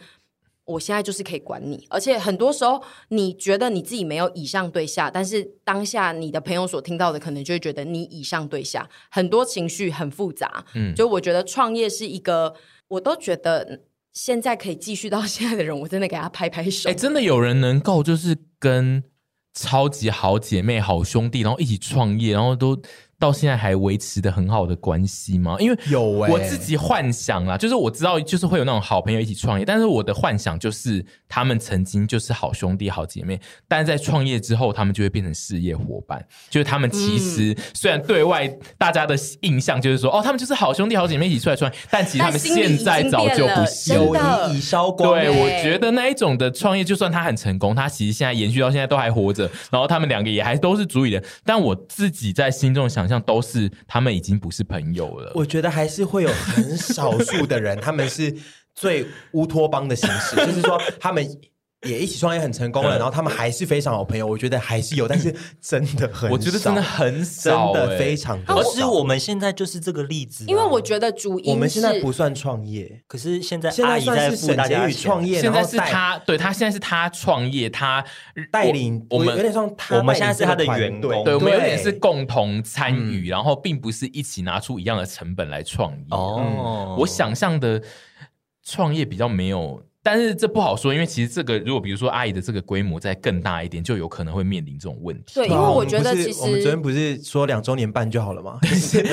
[0.64, 10.64] 我现在就是可以管你，而且很多时候你觉得你自己没有以上对下，但是当下你的朋友所听到的可能就会觉得你以上对下，很多情绪很复杂。
[10.74, 12.54] 嗯，就我觉得创业是一个，
[12.92, 13.82] 我都觉得。
[14.14, 16.90] 现在可以继续到 现在的人，我真的给他拍拍手。
[16.90, 19.02] 哎，真的有人能够就是跟
[19.54, 22.78] 超级好姐妹、好兄弟，然后一起创业，然后都。
[23.22, 25.56] 到现在还维持的很好的关系吗？
[25.60, 36.26] 因为有我自己幻想啦，就是我知道就是会有那种好朋友一起创业，但是我的幻想就是他们曾经就是好兄弟、好姐妹，但是在创业之后，他们就会变成事业伙伴。
[36.50, 38.48] 就是他们其实虽然对外
[38.80, 45.14] 大家的印象就是说，哦，他们就是好兄弟、好姐妹一起出来创业，但其实他们现在早就不是友谊已烧光。
[45.14, 53.11] 对，我觉得那一种的创业，就算他很成功，他其实现在延续到现在都还活着，然后他们两个也还都是主理人，但我自己在心中想。
[53.12, 55.32] 像都是他们已经不是朋友了。
[55.36, 58.36] 我觉得还是会有很少数的人，他们是
[58.74, 61.24] 最乌托邦的形式，就是说他们。
[61.84, 64.28] 也一起创业很成功了，然后他们还是非常好朋友。
[64.28, 68.54] 我觉得还是有，但是真的很，我觉得真的很少，真的非常少。
[68.54, 78.06] 可是我们现在就是这个例子，因为我觉得主因我们现在不算创业，可是现在现在算是沈婕妤创业，现在是他对他现在是他创业，他
[78.52, 86.06] 带领我们有点像他，我们现在是他的员工，对，我们有点是共同参与，然后并不是一起拿出一样的成本来创业。
[86.12, 87.82] 哦，我想象的
[88.64, 89.82] 创业比较没有。
[90.04, 95.34] 但是这不好说，因为其实这个如果比如说阿姨的这个规模再更大一点，就有可能会面临这种问题。
[95.36, 98.60] 对，因为我觉得其实我们昨天不是说两周年半就好了吗？
[98.66, 99.06] 现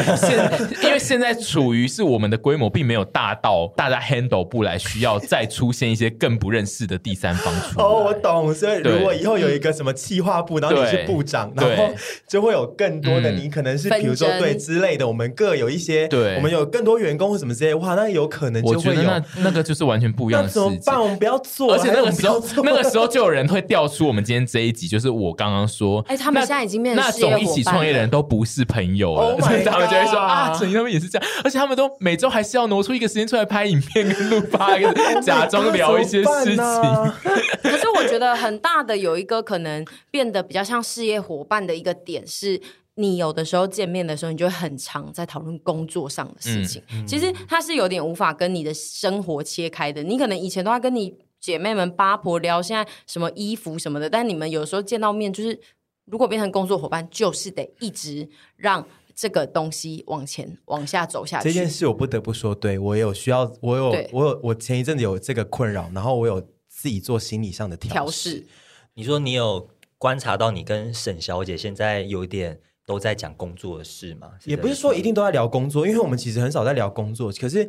[0.83, 7.79] 因为现在处于是我们的规模并没有大到大家 handle 不来，需要再出现一些更不认识的第三方出。
[7.85, 8.55] 哦，我懂。
[8.55, 11.95] 所以如果以后有一个什么企划部，然后你是部长，然后
[12.27, 20.78] 就会有更多的你可能是比如说对之类的，我们各有一些，对，我们有更多员工或什么之类，哇，那有可能就会有那那个就是完全不一样的事。
[20.85, 21.73] 办，我们不要做。
[21.75, 29.41] 而且那个时候，那个时候就有人会调出我们今天这一集，就是我刚刚说，哎，他们现在已经变成那种一起创业的人都不是朋友了。
[29.41, 34.77] 所以 他们就会说啊，沈怡他们也是这样，而且他们都每周还是要挪出一个时间出来拍影片跟录 发，
[35.21, 36.57] 假装聊一些事情。
[37.63, 42.61] 可是我觉得很大的有一个可能变得比较像事业伙伴的一个点是。
[43.01, 46.83] 你有的时候见面的时候，你就会很常在讨论工作上的事情。
[46.91, 50.03] 嗯嗯、其实他是有点无法跟你的生活切开的。
[50.03, 55.61] 你可能以前都在跟你姐妹们八婆聊现在什么衣服什么的，但你们有时候见到面，就是
[56.07, 58.85] 如果变成工作伙伴，就是得一直让
[59.15, 61.45] 这个东西往前往下走下去。
[61.49, 67.93] 这件事我不得不说，对我有需要，我有我有我前一阵子有这个困扰，然后我有自己做心理上的调试。
[67.93, 68.47] 调试。
[68.95, 69.69] 你说你有
[69.99, 72.59] 观察到你跟沈小姐现在有点。
[72.89, 74.31] 都在讲工作的事嘛？
[74.47, 77.31] 也不是说一定都在聊工作，因为我们其实很少在聊工作。
[77.33, 77.69] 可是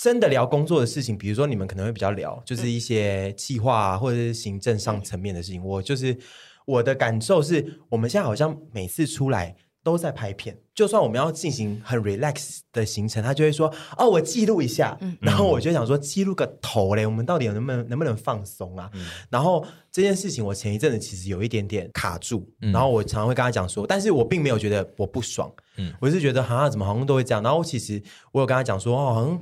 [0.00, 5.62] 真的聊工作的事情，比如说你们可能会比较聊，就是一些计划啊，或者是行政上层面的事情。
[5.62, 6.16] 我就是
[6.64, 9.54] 我的感受是，我们现在好像每次出来。
[9.86, 14.98] 都在拍片，就算我们要进行很 relax 的行程，他就会说：“哦，我记录一下。
[15.00, 17.06] 嗯”然后我就想说：“记录个头嘞！
[17.06, 22.52] 我们到底能不能能不能放松啊？”嗯、然后这件事情，我前一阵子其实有一点点卡住。
[22.62, 25.48] 嗯、然后我常常会跟他讲说，但是我并没有觉得我不爽。
[25.76, 27.40] 嗯，我是觉得好像怎么好像都会这样。
[27.40, 29.40] 然后其实我有跟他讲说：“哦，好像。”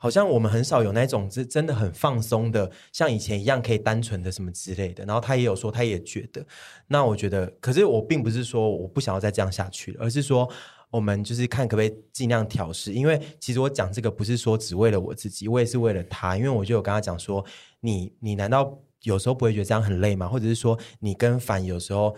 [0.00, 5.04] 好像我们很少有那种是真的很放松的，像以前一样可以单纯的什么之类的。
[5.04, 6.46] 然后他也有说，他也觉得。
[6.86, 10.48] 那我觉得，可是我并不是说我不想要再这样下去了，而是说
[10.88, 12.94] 我们就是看可不可以尽量调试。
[12.94, 16.36] 因为其实我讲这个不是说只为了我自己，我也是为了他。
[16.36, 17.44] 因为我就有跟他讲说，
[17.80, 20.28] 你你难道有时候不会觉得这样很累吗？
[20.28, 22.14] 或者是说你跟凡有时候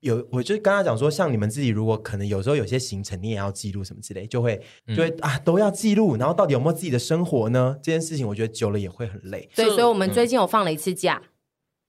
[0.00, 7.76] 有，我就跟他讲说，像你们自己如果可能有时候有些行程你也要记录什么之类，就会就会、嗯、啊都要记录，然后到底有没有自己的生活呢？
[7.82, 9.48] 这件事情我觉得久了也会很累。
[9.54, 11.20] 对，所以我们最近有放了一次假。
[11.24, 11.28] 嗯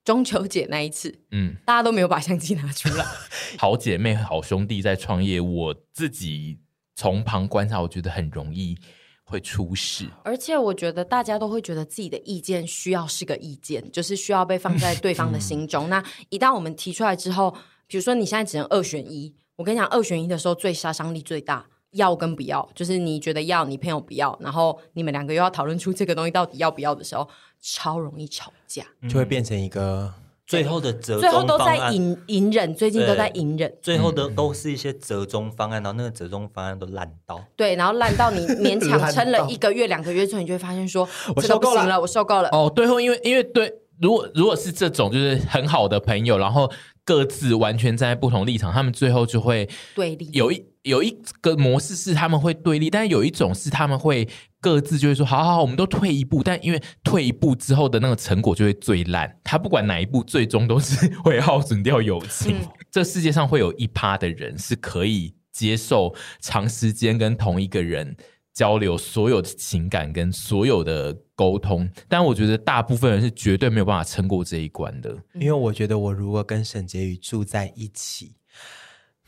[0.06, 3.06] 中秋节那一次，嗯，大家都没有把相机拿出来。
[3.60, 6.58] 好姐妹、好兄弟在创业，我自己
[6.96, 8.76] 从旁观察，我觉得很容易
[9.24, 10.08] 会出事。
[10.24, 15.88] 而且我觉得大家都会觉得自己的意见需要是个意见，就是需要被放在对方的心中。
[15.88, 17.56] 嗯、那一旦我们提出来之后，
[17.90, 27.28] 比如说你现在只能二选一，我跟你讲，二选一的时候最杀伤力最大，要跟不要，就是你觉得要，你朋友不要，然后你们两个又要讨论出这个东西到底要不要的时候。
[27.62, 30.14] 超容易吵架，就会变成一个
[30.48, 42.48] 最后的折中最后都在隐隐忍，最近都在隐忍，最后的都是一些折中方案，然后那个折中方案都烂到，对，然后烂到你勉强 撑了一个月、两个月之后，你就会发现说， 我受够了，我受够了。
[42.54, 46.72] 哦，最后因为因为对，如果如果是这种就是很好的朋友，然后
[47.10, 54.28] 各自完全站在不同立场，他们最后就会对立，有一有一个模式是他们会对立，但是有一种是他们会。
[54.62, 59.40] 各自就会说好好好，我们都退一步，但因为退一步之后的那个成果就会最烂。
[59.42, 62.58] 他不管哪一步，最终都是会耗损掉友情。
[62.58, 68.18] 嗯、 这世界上会有一趴的人是可以接受长时间跟同一个人
[68.54, 75.16] 交流所有的情感跟所有的沟通，但我觉得大部分人是绝对没有办法撑过这一关的。
[75.36, 78.34] 因为我觉得我如果跟沈婕妤住在一起。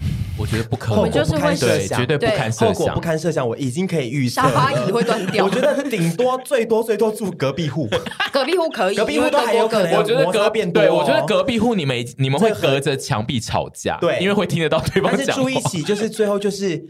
[0.36, 5.45] 我觉得不可能，我们就是会对，绝对不堪设想，后果不堪设想，我已经可以预测，沙发椅会断掉。
[5.45, 7.88] 我觉得顶多最多最多住隔壁户，
[8.34, 9.93] 隔壁户可以，隔壁户都还有可能。
[9.95, 15.18] 我觉得隔壁对，我觉得隔壁户你们你们会隔着墙壁吵架，对，因为会听得到对方讲话。
[15.18, 16.84] 但是住一起就是最后就是。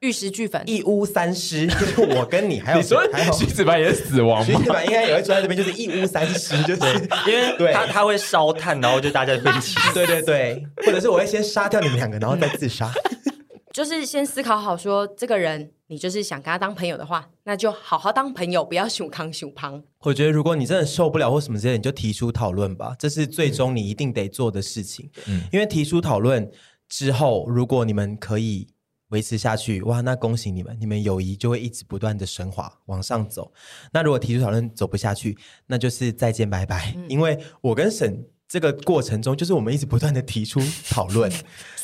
[0.00, 4.44] 玉石俱焚，一屋三尸， 就是我跟你还有你说徐子凡也死亡吗？
[4.46, 6.82] 徐子凡应该也会住在这边，就是一屋三尸， 就是
[7.26, 9.74] 因为他他会烧炭，然后就大家被起。
[9.92, 12.92] 对对对，或者是我会先杀掉你们两个，然后再自杀。
[13.74, 19.82] 就是先思考好，说这个人你就是想跟他当朋友的话，那就好好当朋友，不要熊康熊胖。
[20.02, 25.10] 我觉得如果你真的受不了或什么之类，你就提出讨论吧，这是最终你一定得做的事情。
[25.26, 26.48] 嗯，因为提出讨论
[26.88, 28.68] 之后，如果你们可以。
[29.08, 33.52] 维持下去，哇，那恭喜你们，你们友谊就会一直不断的升华往上走。
[33.92, 35.36] 那如果提出讨论走不下去，
[35.66, 36.92] 那就是再见拜拜。
[36.96, 41.30] 嗯、因为我跟沈这个过程中，就是我们一直不断的 提出讨论，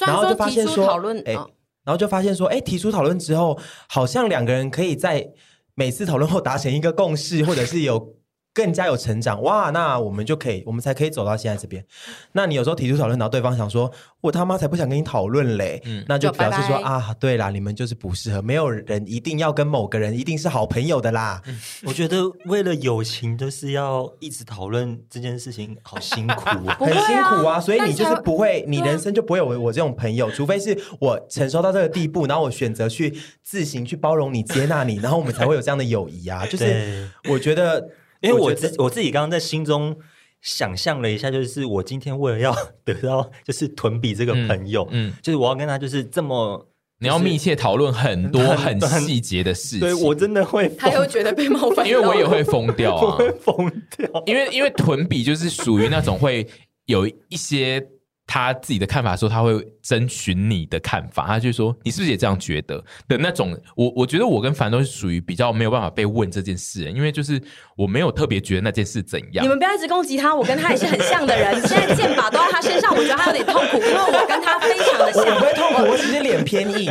[0.01, 0.87] 然后就发现说，
[1.25, 3.59] 哎，然后就发现说，哎，提出讨论之后，
[3.89, 5.33] 好像两个人可以在
[5.75, 8.14] 每次讨论后达成一个共识，或者是有。
[8.55, 11.85] 更加有成长哇，那我们就可以，我们才可以走到现在这边。
[12.33, 13.91] 那你有时候提出讨论，然后对方想说，
[14.21, 21.43] 我他妈才不想跟你讨论嘞，嗯，那就表示说拜拜啊，对啦，你们就是不适合，没有人一定要跟某个人一定是好朋友的啦。
[21.47, 27.59] 嗯， 我觉得为了友情，就是要一直讨论这件事情，好辛苦啊， 很辛苦啊。
[27.59, 36.47] 所以你就是不会，你人生就不会有我这种朋友，除非是我承受到这个地步，然后我选择去自行去包容你、接纳你，然后我们才会有这样的友谊啊。
[36.47, 37.85] 就是我觉得。
[38.29, 39.97] 因为我自我自己刚刚在心中
[40.41, 42.55] 想象了一下，就是我今天为了要
[42.85, 46.66] 得到就是屯比这个朋友，嗯，嗯就是我要跟他就是这么，
[47.01, 56.47] 你要密切讨论很多很细节的事情，对我真的会，他又觉得被冒犯，因为我也会疯掉啊， 我会疯掉，因为因为屯比就是属于那种会
[56.87, 57.87] 有一些。
[58.27, 59.53] 他自己的看法的时候，他会
[59.83, 61.27] 征询你的看法。
[61.27, 67.41] 他就说：“你是不是也这样觉得？”的那种，我我觉得我跟凡都是属于比较没有办法被问这件事，因为就是
[67.77, 69.45] 我没有特别觉得那件事怎样。
[69.45, 71.55] 你们不要一直攻击他，我跟他也是很像的人。
[71.66, 75.25] 现在剑法都在他身上，我觉得他有点痛苦，因为我跟他非常的像。
[75.25, 76.91] 我不会痛苦，我只是脸偏硬，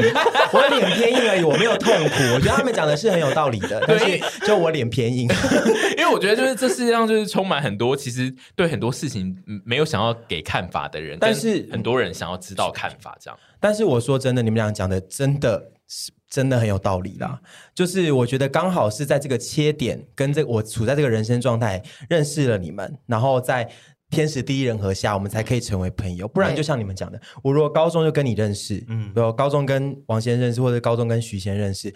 [0.51, 2.15] 我的脸偏硬而已，我没有痛苦。
[2.35, 5.27] 我觉得他们讲的是很有道理的，但是就我脸偏硬，
[5.97, 11.17] 因为我觉得就是这世界上就是充满很多其实对很多事情没有想要给看法的人。
[11.23, 13.39] 但是很多人想要知道看法，这样。
[13.59, 17.39] 但是我说真的，你们俩讲的真的是真的很有道理啦。
[17.73, 23.69] 就是我觉得刚好是在这个切点，跟这我处在这个人生状态，认识了你们，然后在
[24.09, 26.27] 天时地利人和下，我们才可以成为朋友。
[26.27, 31.91] 不然就像你们讲的，我如果高中就跟你认识，嗯，比如高中跟王先认识，或者高中跟徐先认识，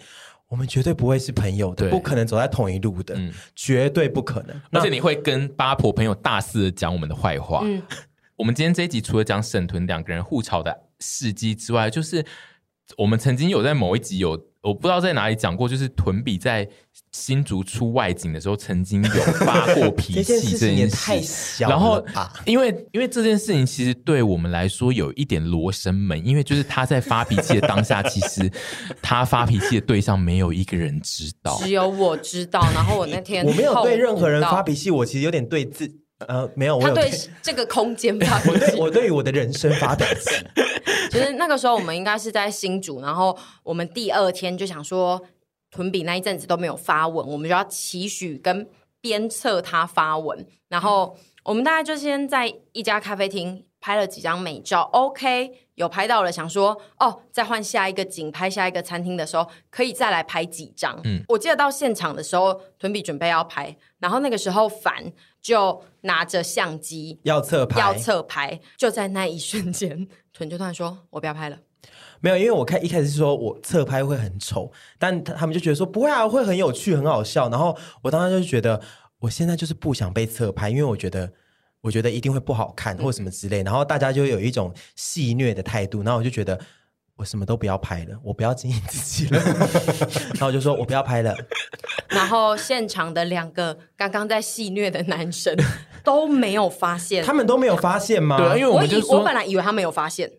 [0.48, 4.60] 我们绝对不会是朋友的，不可能走在同一路的，嗯，绝对不可能。
[4.72, 7.82] 而且你会跟八婆朋友大肆的讲我们的坏话，嗯。
[8.38, 12.24] 我们今天这一集除了讲沈屯两个人互吵的事迹之外，就是
[12.96, 14.30] 我们曾经有在某一集有，
[14.62, 16.66] 我不知道在哪里讲过，就是屯比在
[17.10, 20.50] 新竹出外景的时候，曾经有发过脾气这件事。
[20.50, 21.68] 件事情也太小。
[21.68, 22.00] 然后，
[22.46, 28.48] 因为因为这件事情其实对我们来说有一点罗生门，因为就是他在发脾气的当下，其实
[29.02, 32.60] 他发脾气的对象没有一个人知道，只有我知道。
[32.72, 35.92] 然后我那天 我没有对任何人发脾气，我其实有点对自。
[36.26, 37.10] 呃，没有，他对
[37.40, 38.40] 这个空间 发。
[38.50, 40.32] 我对我对于我的人生发短信。
[41.10, 45.20] 其实那个时候我们应该是在新竹，然后我们第二天就想说，
[45.70, 48.68] 屯比那一阵子都没有发文，我们就要期许跟
[49.00, 50.46] 鞭策他发文。
[50.68, 61.00] 然后我们大概就先在一家咖啡厅拍了几张美照，OK，有拍到了，想说哦，再换下一个景，拍下一个餐厅的时候可以再来拍几张。
[61.04, 65.10] 嗯，我记得到现场的时候，屯比准备要拍，然后那个时候凡。
[65.40, 71.56] 就拿着相机要侧拍，要侧拍，就在那一瞬间，屯就突然说：“我不要拍了。”
[72.20, 77.48] 没有，因为我看一开始是说我侧拍会很丑，但他们就觉得说不会啊，会很有趣，很好笑。
[77.48, 78.78] 然后我当时就觉得，
[79.20, 81.32] 我现在就是不想被侧拍，因为我觉得
[81.80, 83.62] 我觉得一定会不好看或什么之类。
[83.62, 86.58] 然后大家就有一种戏谑的态度，然后我就觉得。
[87.18, 89.42] 我什么都不要拍了，我不要经营自己了。
[90.38, 91.34] 然后我就说我不要拍了。
[92.10, 95.52] 然后现场的两个刚刚在戏谑的男生
[96.04, 98.36] 都没有发现，他们都没有发现吗？
[98.36, 100.30] 对，因为我们就说，我本来以为他没有发现，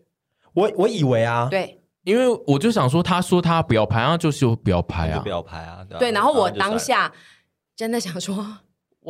[0.54, 5.98] 我我以为啊，对，因为我就想说，他说他不要拍，然后就是不要拍啊，不要拍啊，对啊。
[5.98, 7.12] 对，然后我当下
[7.76, 8.56] 真的想说，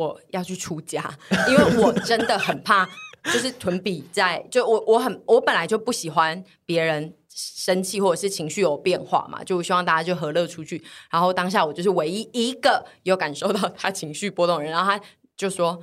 [0.01, 1.03] 我要去出家，
[1.49, 2.87] 因为我真的很怕，
[3.25, 7.13] 就是屯比在，就我我很我本来就不喜欢别人。
[7.33, 10.83] 生气或者是情绪有变化嘛，就希望大家就和乐出去。
[11.09, 15.01] 然后当下我就是唯一一个有感受到他情绪波动的人，然后他
[15.37, 15.79] 就说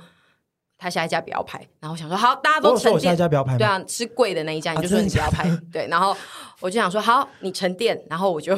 [0.77, 1.57] 他下一家不要拍。
[1.79, 3.01] 然后我想说好，大家都沉淀。
[3.01, 3.57] 下一家不要拍。
[3.57, 5.49] 对啊，吃贵的那一家，你就说你不要拍。
[5.49, 6.15] 啊、对，然后
[6.59, 7.99] 我就想说好，你沉淀。
[8.07, 8.57] 然后我就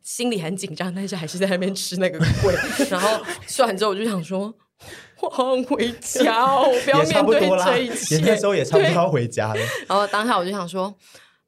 [0.00, 2.54] 心里很紧张，但是还是在那边吃那个贵。
[2.88, 4.52] 然后吃完之后，我就想说，
[5.20, 8.18] 我好想回家，我不要面对这一切。
[8.18, 9.60] 那时候也差不多要回家了。
[9.88, 10.94] 然后当下我就想说。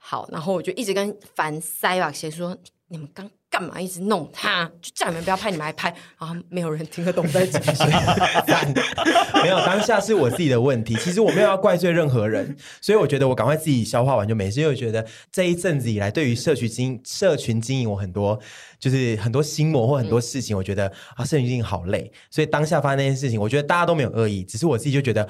[0.00, 2.56] 好，然后我就一直跟凡塞瓦谁说
[2.88, 3.80] ：“你们刚干嘛？
[3.80, 5.88] 一直弄他，就叫你们不要拍，你们还拍。”
[6.20, 8.72] 然后没有人听得懂在讲 什么。
[9.42, 10.94] 没有，当下是我自己的问题。
[10.96, 14.60] 其实我没有要怪罪任何人，所以我觉得我赶快自己消化完就没事。
[14.60, 18.38] 因为我觉得这一阵子以来，对于社群经社群经营，我很多
[18.78, 22.12] 就是很多心魔或很多事情，我觉得啊，社群经营好累。
[22.30, 25.26] 所以当下发生那件事情，我觉得大家都没有恶意，只是我自己就觉得。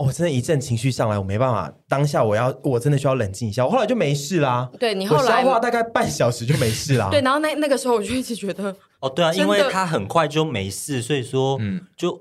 [0.00, 1.70] 我、哦、真的，一阵情绪上来，我没办法。
[1.86, 3.66] 当下我要，我真的需要冷静一下。
[3.66, 4.66] 我后来就没事啦。
[4.78, 7.08] 对，你后来消化大概半小时就没事啦。
[7.12, 12.18] 对，然后那那个时候我就一直觉得，哦，对啊，因为他很快就没事，所以说，嗯，就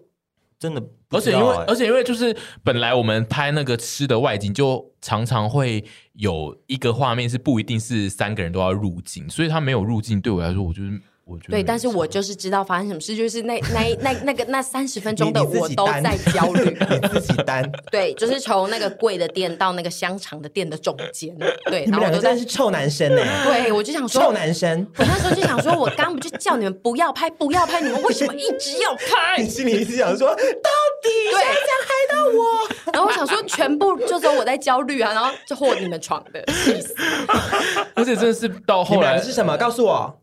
[0.60, 0.88] 真的、欸。
[1.12, 11.02] 而且因为，而且因为就是本来我们拍那个吃的外景，就常常会有一个画面是不一定是三个人都要入镜，所以他没有入镜，对我来说，我就是。
[11.50, 16.78] 对，但是我就是知道发生什么事，就是那那那那个那三十分钟的我都在 焦虑。
[16.90, 17.70] 你自己担。
[17.92, 21.36] 对，就是从那个贵的店到那个香肠的店的中间。
[21.66, 23.22] 对，你们两个真的是臭男生呢。
[23.46, 24.86] 对，我就想说，臭男生。
[24.98, 29.42] 我那时候就想说，我刚不就叫你们不要拍，不要拍，你们为什么一直要拍？
[29.42, 31.44] 你心里一直想说，到底谁想
[31.86, 32.92] 害到我？
[32.94, 36.96] 然后我想说，全部就只有我在焦虑啊，然后就祸你们闯的，气死。
[37.94, 39.56] 而且真的是到后来是什么？
[39.58, 40.20] 告诉我。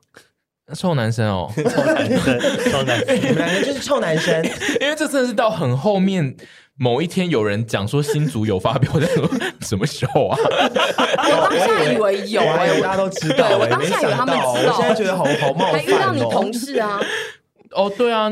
[0.75, 2.41] 臭男生哦， 臭男生，
[2.71, 4.45] 臭男生，你们两个就是臭男生。
[4.81, 6.37] 因为这真的是到很后面
[6.75, 10.37] 某一天，有人讲说新竹有发表在说什么时候啊？
[10.43, 14.77] 我当下以为有，大家都知道，我当下以为他们知道。
[14.77, 15.79] 我现在觉得好好冒犯哦。
[15.79, 17.01] 还遇到你同事啊？
[17.71, 18.29] 哦，对啊，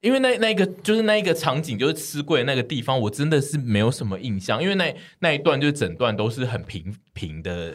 [0.00, 7.74] 因为那那个就是那一个场景，就是吃贵那个地方，我真的是没有什么印象，因为那那一段就是整段都是很平平的。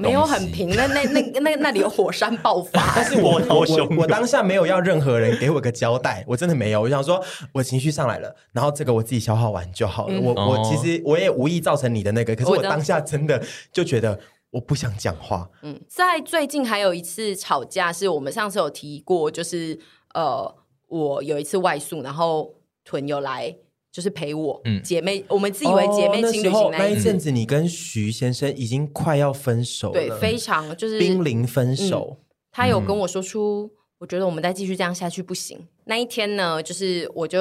[0.00, 2.92] 没有很平，那那那那那里有火山爆发。
[2.96, 6.80] 但是我我我 我当下没有要任何人给我个交代，我真的没有。
[6.80, 7.22] 我想说，
[7.52, 10.14] 我情绪上来了，然后这个我自己消化完就好了。
[10.14, 13.42] 嗯、我我其实我也无意造成你的那个，可是我当下真的
[13.72, 14.18] 就觉得
[14.50, 15.48] 我不想讲话。
[15.62, 19.78] 嗯，在最近还有一次吵架，是我们上次有提过，就是
[20.14, 20.54] 呃，
[20.88, 23.56] 我有一次外宿，然后屯有来。
[23.92, 32.24] 就是陪我，嗯，姐妹，我们自以为姐妹情侣型那一阵子，你跟徐先生已经快要分手了，对，非常就是濒临分手，嗯。
[32.52, 35.58] 他有跟我说出，嗯，我觉得我们再继续这样下去不行。
[35.84, 37.40] 那一天呢，就是我就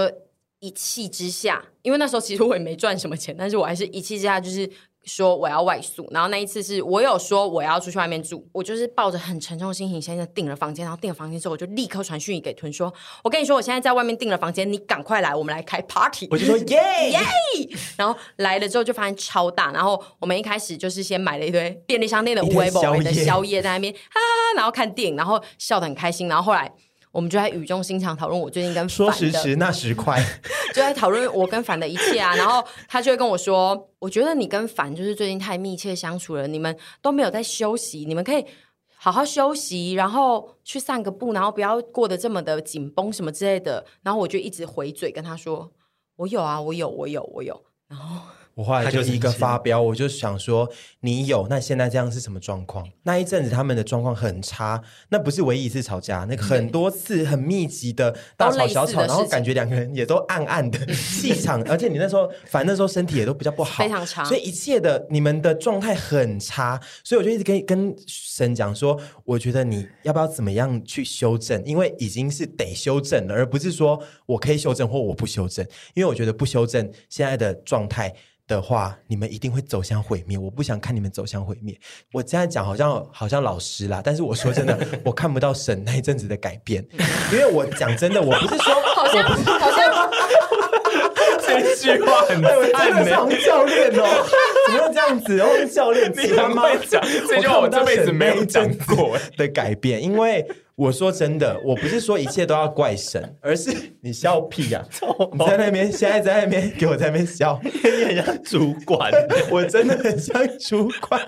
[0.60, 4.70] 一气之下，因为那时候其实我也没赚什么钱，但是我还是一气之下就是。
[5.10, 12.94] 说我要外宿，然后那一次是我有说我要出去外面住，我就是抱着很沉重的心情，现在订了房间，然后订了房间之后，我就立刻传讯息给屯说，
[13.24, 16.28] 我跟你说，我现在在外面订了房间，你赶快来，我们来开 party。
[16.30, 17.20] 我就说耶耶，
[17.98, 24.20] 然后来了之后就发现超大，然后我们一开始就是先买了一堆便利商店的五味宝的宵夜在那边啊，
[24.56, 26.72] 然后看电影，然后笑得很开心，然后后来。
[27.12, 30.24] 我们就在语重心长讨论我最近跟凡的，说时迟 那时快，
[30.70, 32.36] 就在讨论我跟凡的一切啊。
[32.36, 38.46] 然后他就会跟我说：“我觉得你跟凡就是最近太密切相处了，你们都没有在休息，你们可以
[38.96, 45.72] 好好休息，然后去散个步，然后不要过得这么的紧绷什么之类的。”然后我就一直回嘴跟他说
[46.18, 47.60] ：“我有啊，我有，我有，我有。
[47.88, 48.22] 然后
[48.60, 52.86] 我后来就一个发飙，我就想说，你有，那现在这样是什么状况？
[53.04, 71.64] 那一阵子他们的状况很差，那不是唯一一次吵架，那个很多次很密集的大吵小吵，然后感觉两个人也都暗暗的 气场，而且你那时候反正那时候身体也都比较不好，非常差，所以一切的你们的状态很差，所以我就一直跟跟神讲说，我觉得你要不要怎么样去修正？
[71.64, 78.14] 因为已经是得修正了，而不是说我可以修正或我不修正，因为我觉得不修正现在的状态。
[78.50, 80.38] 的话，你们一定会走向毁灭。
[80.38, 81.80] 我不想看你们走向毁灭。
[82.12, 86.84] 我现在讲好像好像老师啦，但是我说真的， 我看不到神那一阵子的改变，
[87.32, 90.10] 因为我讲真的，我不是说 好像我不是好像
[91.46, 93.12] 这句话很赞呢。
[93.18, 94.26] 王教练哦，
[94.68, 95.38] 怎么会这样子？
[95.38, 100.46] 然后教练，你他妈讲这句话，我这辈子没有讲过的改变，因为。
[100.80, 103.70] 我说真的，我不是说一切都要怪神， 而是
[104.00, 105.28] 你笑屁呀、 啊！
[105.34, 107.70] 你在那边，现在在那边给我在那边笑，你
[108.06, 109.12] 很像主管，
[109.52, 111.22] 我真的很像主管，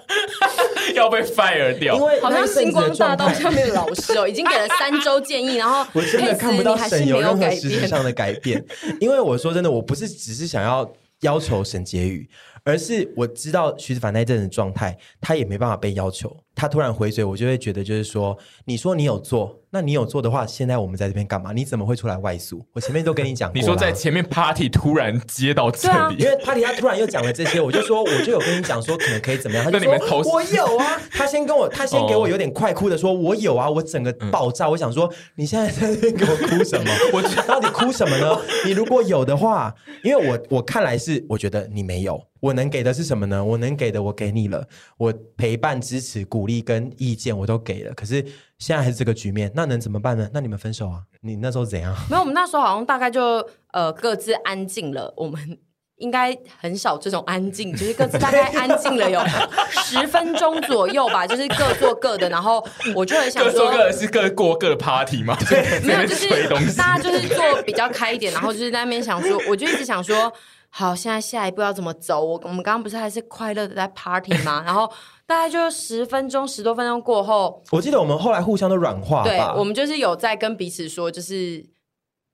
[0.95, 1.95] 要被 fire 掉。
[1.95, 8.63] 因为好像星光大道下面的老师哦，已经给了三周建议，然后我真的看不到神有任何实质上的改变。
[9.01, 10.89] 因为我说真的，我不是只是想要
[11.21, 12.29] 要求神结语，
[12.63, 16.35] 而是我知道徐子凡那阵的状态，他也没办法被要求。
[16.53, 21.53] 他突然回嘴，我就会觉得就是说，你说你有做，那你有做的话，现在我们在这边干嘛？
[21.53, 22.63] 你怎么会出来外宿？
[22.73, 36.91] 我前面都跟你讲过，你说在前面 party 突然接到这里，啊、因为 party 他突然又讲了这些，我就说我就有跟你讲说可能可以怎么样，他就说 我有啊，他先跟我他先给我有点快哭的说，我有啊，我整个爆炸，嗯、我想说你现在在这边给我哭什么？
[37.13, 38.37] 我 到底哭什么呢？
[38.65, 42.21] 你如果有的话，因为我我看来是我觉得你没有。
[42.41, 43.41] 我能给的是什么呢？
[43.43, 44.67] 我能给的我给你了，
[44.97, 47.93] 我陪伴、支持、鼓励跟意见我都给了。
[47.93, 48.15] 可是
[48.57, 50.27] 现在还是这个局面，那能怎么办呢？
[50.33, 51.03] 那你们分手啊？
[51.21, 51.95] 你那时候怎样？
[52.09, 55.13] 没有，我们那时候好像大概就呃各自安静了。
[55.15, 55.59] 我们
[55.97, 59.21] 应该很少这种安静，就是各自大概安静了有
[59.85, 62.27] 十分钟左右吧，就是各做各的。
[62.27, 62.65] 然后
[62.95, 65.37] 我就很想说，各做各的是各过各的 party 吗？
[65.47, 66.27] 对，没有，就是
[66.75, 70.33] 大家就是做比较开一点，然后就是在那边想说，我就一直想说。
[70.73, 72.23] 好，现在下一步要怎么走？
[72.23, 74.63] 我我们刚刚不是还是快乐的在 party 吗？
[74.65, 74.89] 然后
[75.25, 81.69] 大概就十分钟、十多分钟过后，我记得我们后来互相都软化，对，我们就是有在跟彼此说，就是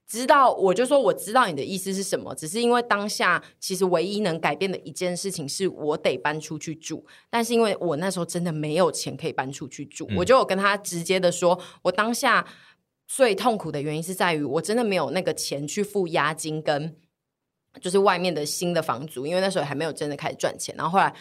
[0.08, 12.46] 知道，我就说我知道你的意思是什么，只是因为当下其实唯一能改变的一件事情是我得搬出去住，但是因为我那时候真的没有钱可以搬出去住，嗯、我就有跟他直接的说，我当下
[13.08, 16.96] 最痛苦的原因是在于我真的没有那个钱去付押金跟。
[17.82, 20.74] 就是外面的新的房租，因为那时候还没有真的开始赚钱。
[20.78, 21.14] 然后后来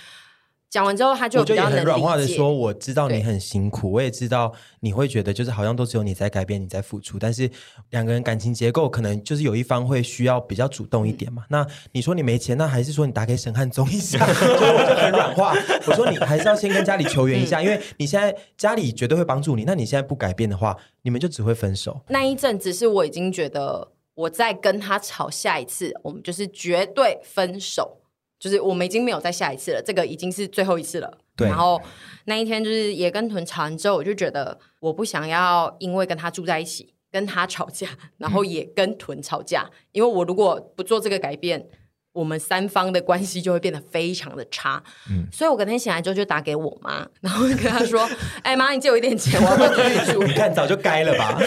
[0.68, 7.20] 讲完之后，他就比较能软化的说：“我知道你很辛苦，我也知道你会觉得就是好像都只有你在改变，你在付出。
[7.20, 7.48] 但是
[7.90, 11.44] 两个人感情结构可能就是有一方会需要比较主动一点嘛。
[11.44, 14.18] 嗯、那你说你没钱，那还是说你打给沈汉宗一下？
[14.34, 15.54] 所以我就很软化，
[15.86, 19.62] 我说你还是要先跟家里求援一下，嗯、因为你现在家里绝对会帮助你。
[19.64, 22.00] 那你现在不改变的话，你们就只会分手。
[22.08, 23.92] 那一阵子是我已经觉得。
[24.16, 27.98] 我再跟他吵下一次，我们就是绝对分手，
[28.40, 31.18] 就是我们已经没有再下一次了，这个已经是最后一次了。
[31.36, 31.46] 对。
[31.46, 31.80] 然后
[32.24, 37.88] 那一天就是也跟屯吵完之后，我就觉得我不想要因为跟他住在一起，跟他吵架，
[38.18, 41.68] 然后也跟屯吵架，嗯、因为我如果不做这个改变。
[42.16, 48.08] 我们三方的关系就会变得非常的差，嗯，所以我隔天醒来之后就打给我妈， 然后跟她说
[48.42, 50.22] ：“哎妈，你借我一点钱，我要搬出去住。
[50.26, 51.38] ”你看早就该了吧？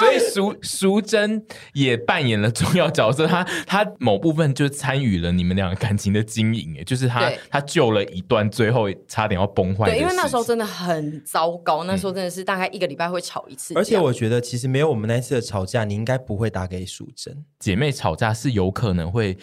[0.00, 9.90] 所以淑淑珍也扮演了重要角色，她她某部分就参与了你们俩感情的经营，哎，就是她她救了一段最后差点要崩坏。
[9.90, 13.74] 对，因为那时候真的很糟糕，那时候真的是大概一个礼拜会吵一次。
[13.74, 17.44] 而且我觉得其实没有我们那次的吵架，你应该不会打给淑珍。
[17.58, 19.36] 姐妹吵架是有可能会。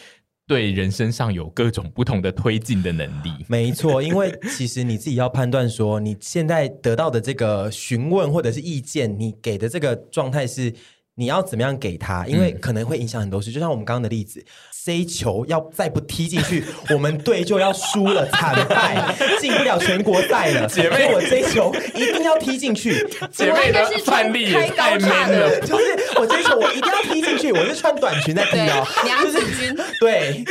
[0.48, 10.74] 对人身上有各种不同的推进的能力， 没错，因为其实你自己要判断说，你现在得到的这个询问或者是意见，你给的这个状态是
[11.16, 13.52] 你要怎么样给他，因为可能会影响很多事。
[13.52, 14.44] 就像我们刚刚的例子。
[14.86, 20.68] ，C 球要再不踢进去，我们队就要输了，惨败，进不了全国赛了。
[20.68, 23.08] 姐妹，我这球一定要踢进去。
[23.32, 25.86] 姐妹的范例也太 man 了，就是
[26.24, 29.76] 我这球我一定要踢进去，我是穿短裙在踢哦，娘子军。
[30.00, 30.44] 对，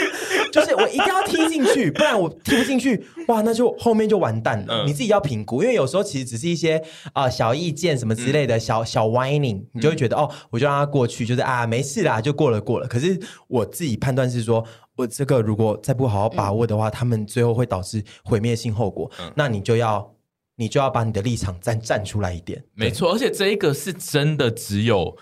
[0.50, 4.84] 就是我一定要踢进去，不然我踢不进去，哇，那就后面就完蛋了。
[4.84, 12.88] 你自己要评估，因为有时候其实只是一些啊小意见什么之类的小小 whining，你就会觉得哦，我就让他过去，就是啊没事啦，就过了过了。
[12.88, 14.22] 可是我自己判断。
[14.32, 14.64] 是说，
[14.96, 19.10] 我这个如果再不好好把握的话，嗯、他们最后会导致毁灭性后果。
[19.20, 20.10] 嗯、那你就要，
[20.56, 22.64] 你就要把你的立场站站出来一点。
[22.72, 25.14] 没错，而且这一个是真的只有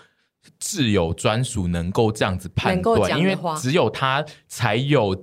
[0.59, 5.19] 挚友专属，能够这样子判断，因为只有他才有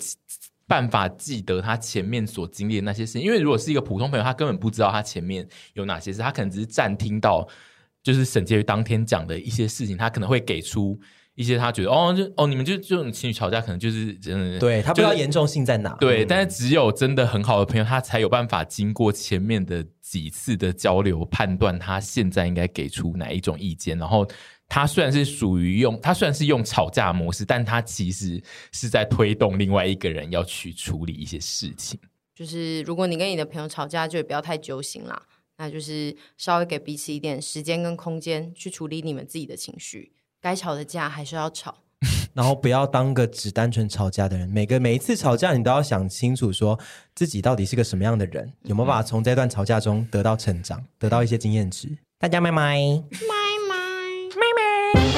[0.67, 3.23] 办法记得他前面所经历的那些事情。
[3.23, 7.47] 因为如果是一个普通朋友，他根本不知道他前面有哪些事，他可能只是暂听到
[8.03, 10.99] 就是沈婕妤当天讲的一些事情，他可能会给出。
[11.35, 15.97] 一些他觉得哦，就哦，你们就这种情侣吵架，可能就是真的，对他不知道严重性在哪。
[16.01, 23.97] 对，嗯、但是只有真的很好的朋友，他才有办法经过前面的几次的交流，判断他现在应该给出哪一种意见。
[23.97, 24.27] 然后
[24.69, 28.41] 他虽然是属于用，他虽然是用吵架模式，但他其实
[28.71, 31.99] 是在推动另外一个人要去处理一些事情。
[32.35, 35.21] 就是如果你跟你的朋友吵架，就也不要太揪心啦，
[35.57, 40.13] 那就是稍微给彼此一点时间跟空间去处理你们自己的情绪。
[40.41, 41.79] 该吵的架还是要吵，
[42.33, 44.49] 然后不要当个只单纯吵架的人。
[44.49, 46.79] 每个每一次吵架，你都要想清楚，说
[47.15, 51.89] 自己到底是个什么样的人，有没有办法从这段吵架中得到成长，得到一些经验值。
[52.21, 52.79] 大家拜拜，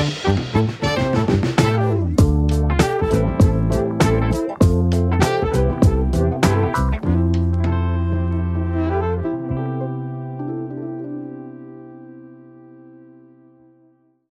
[0.00, 0.69] 拜拜，拜拜。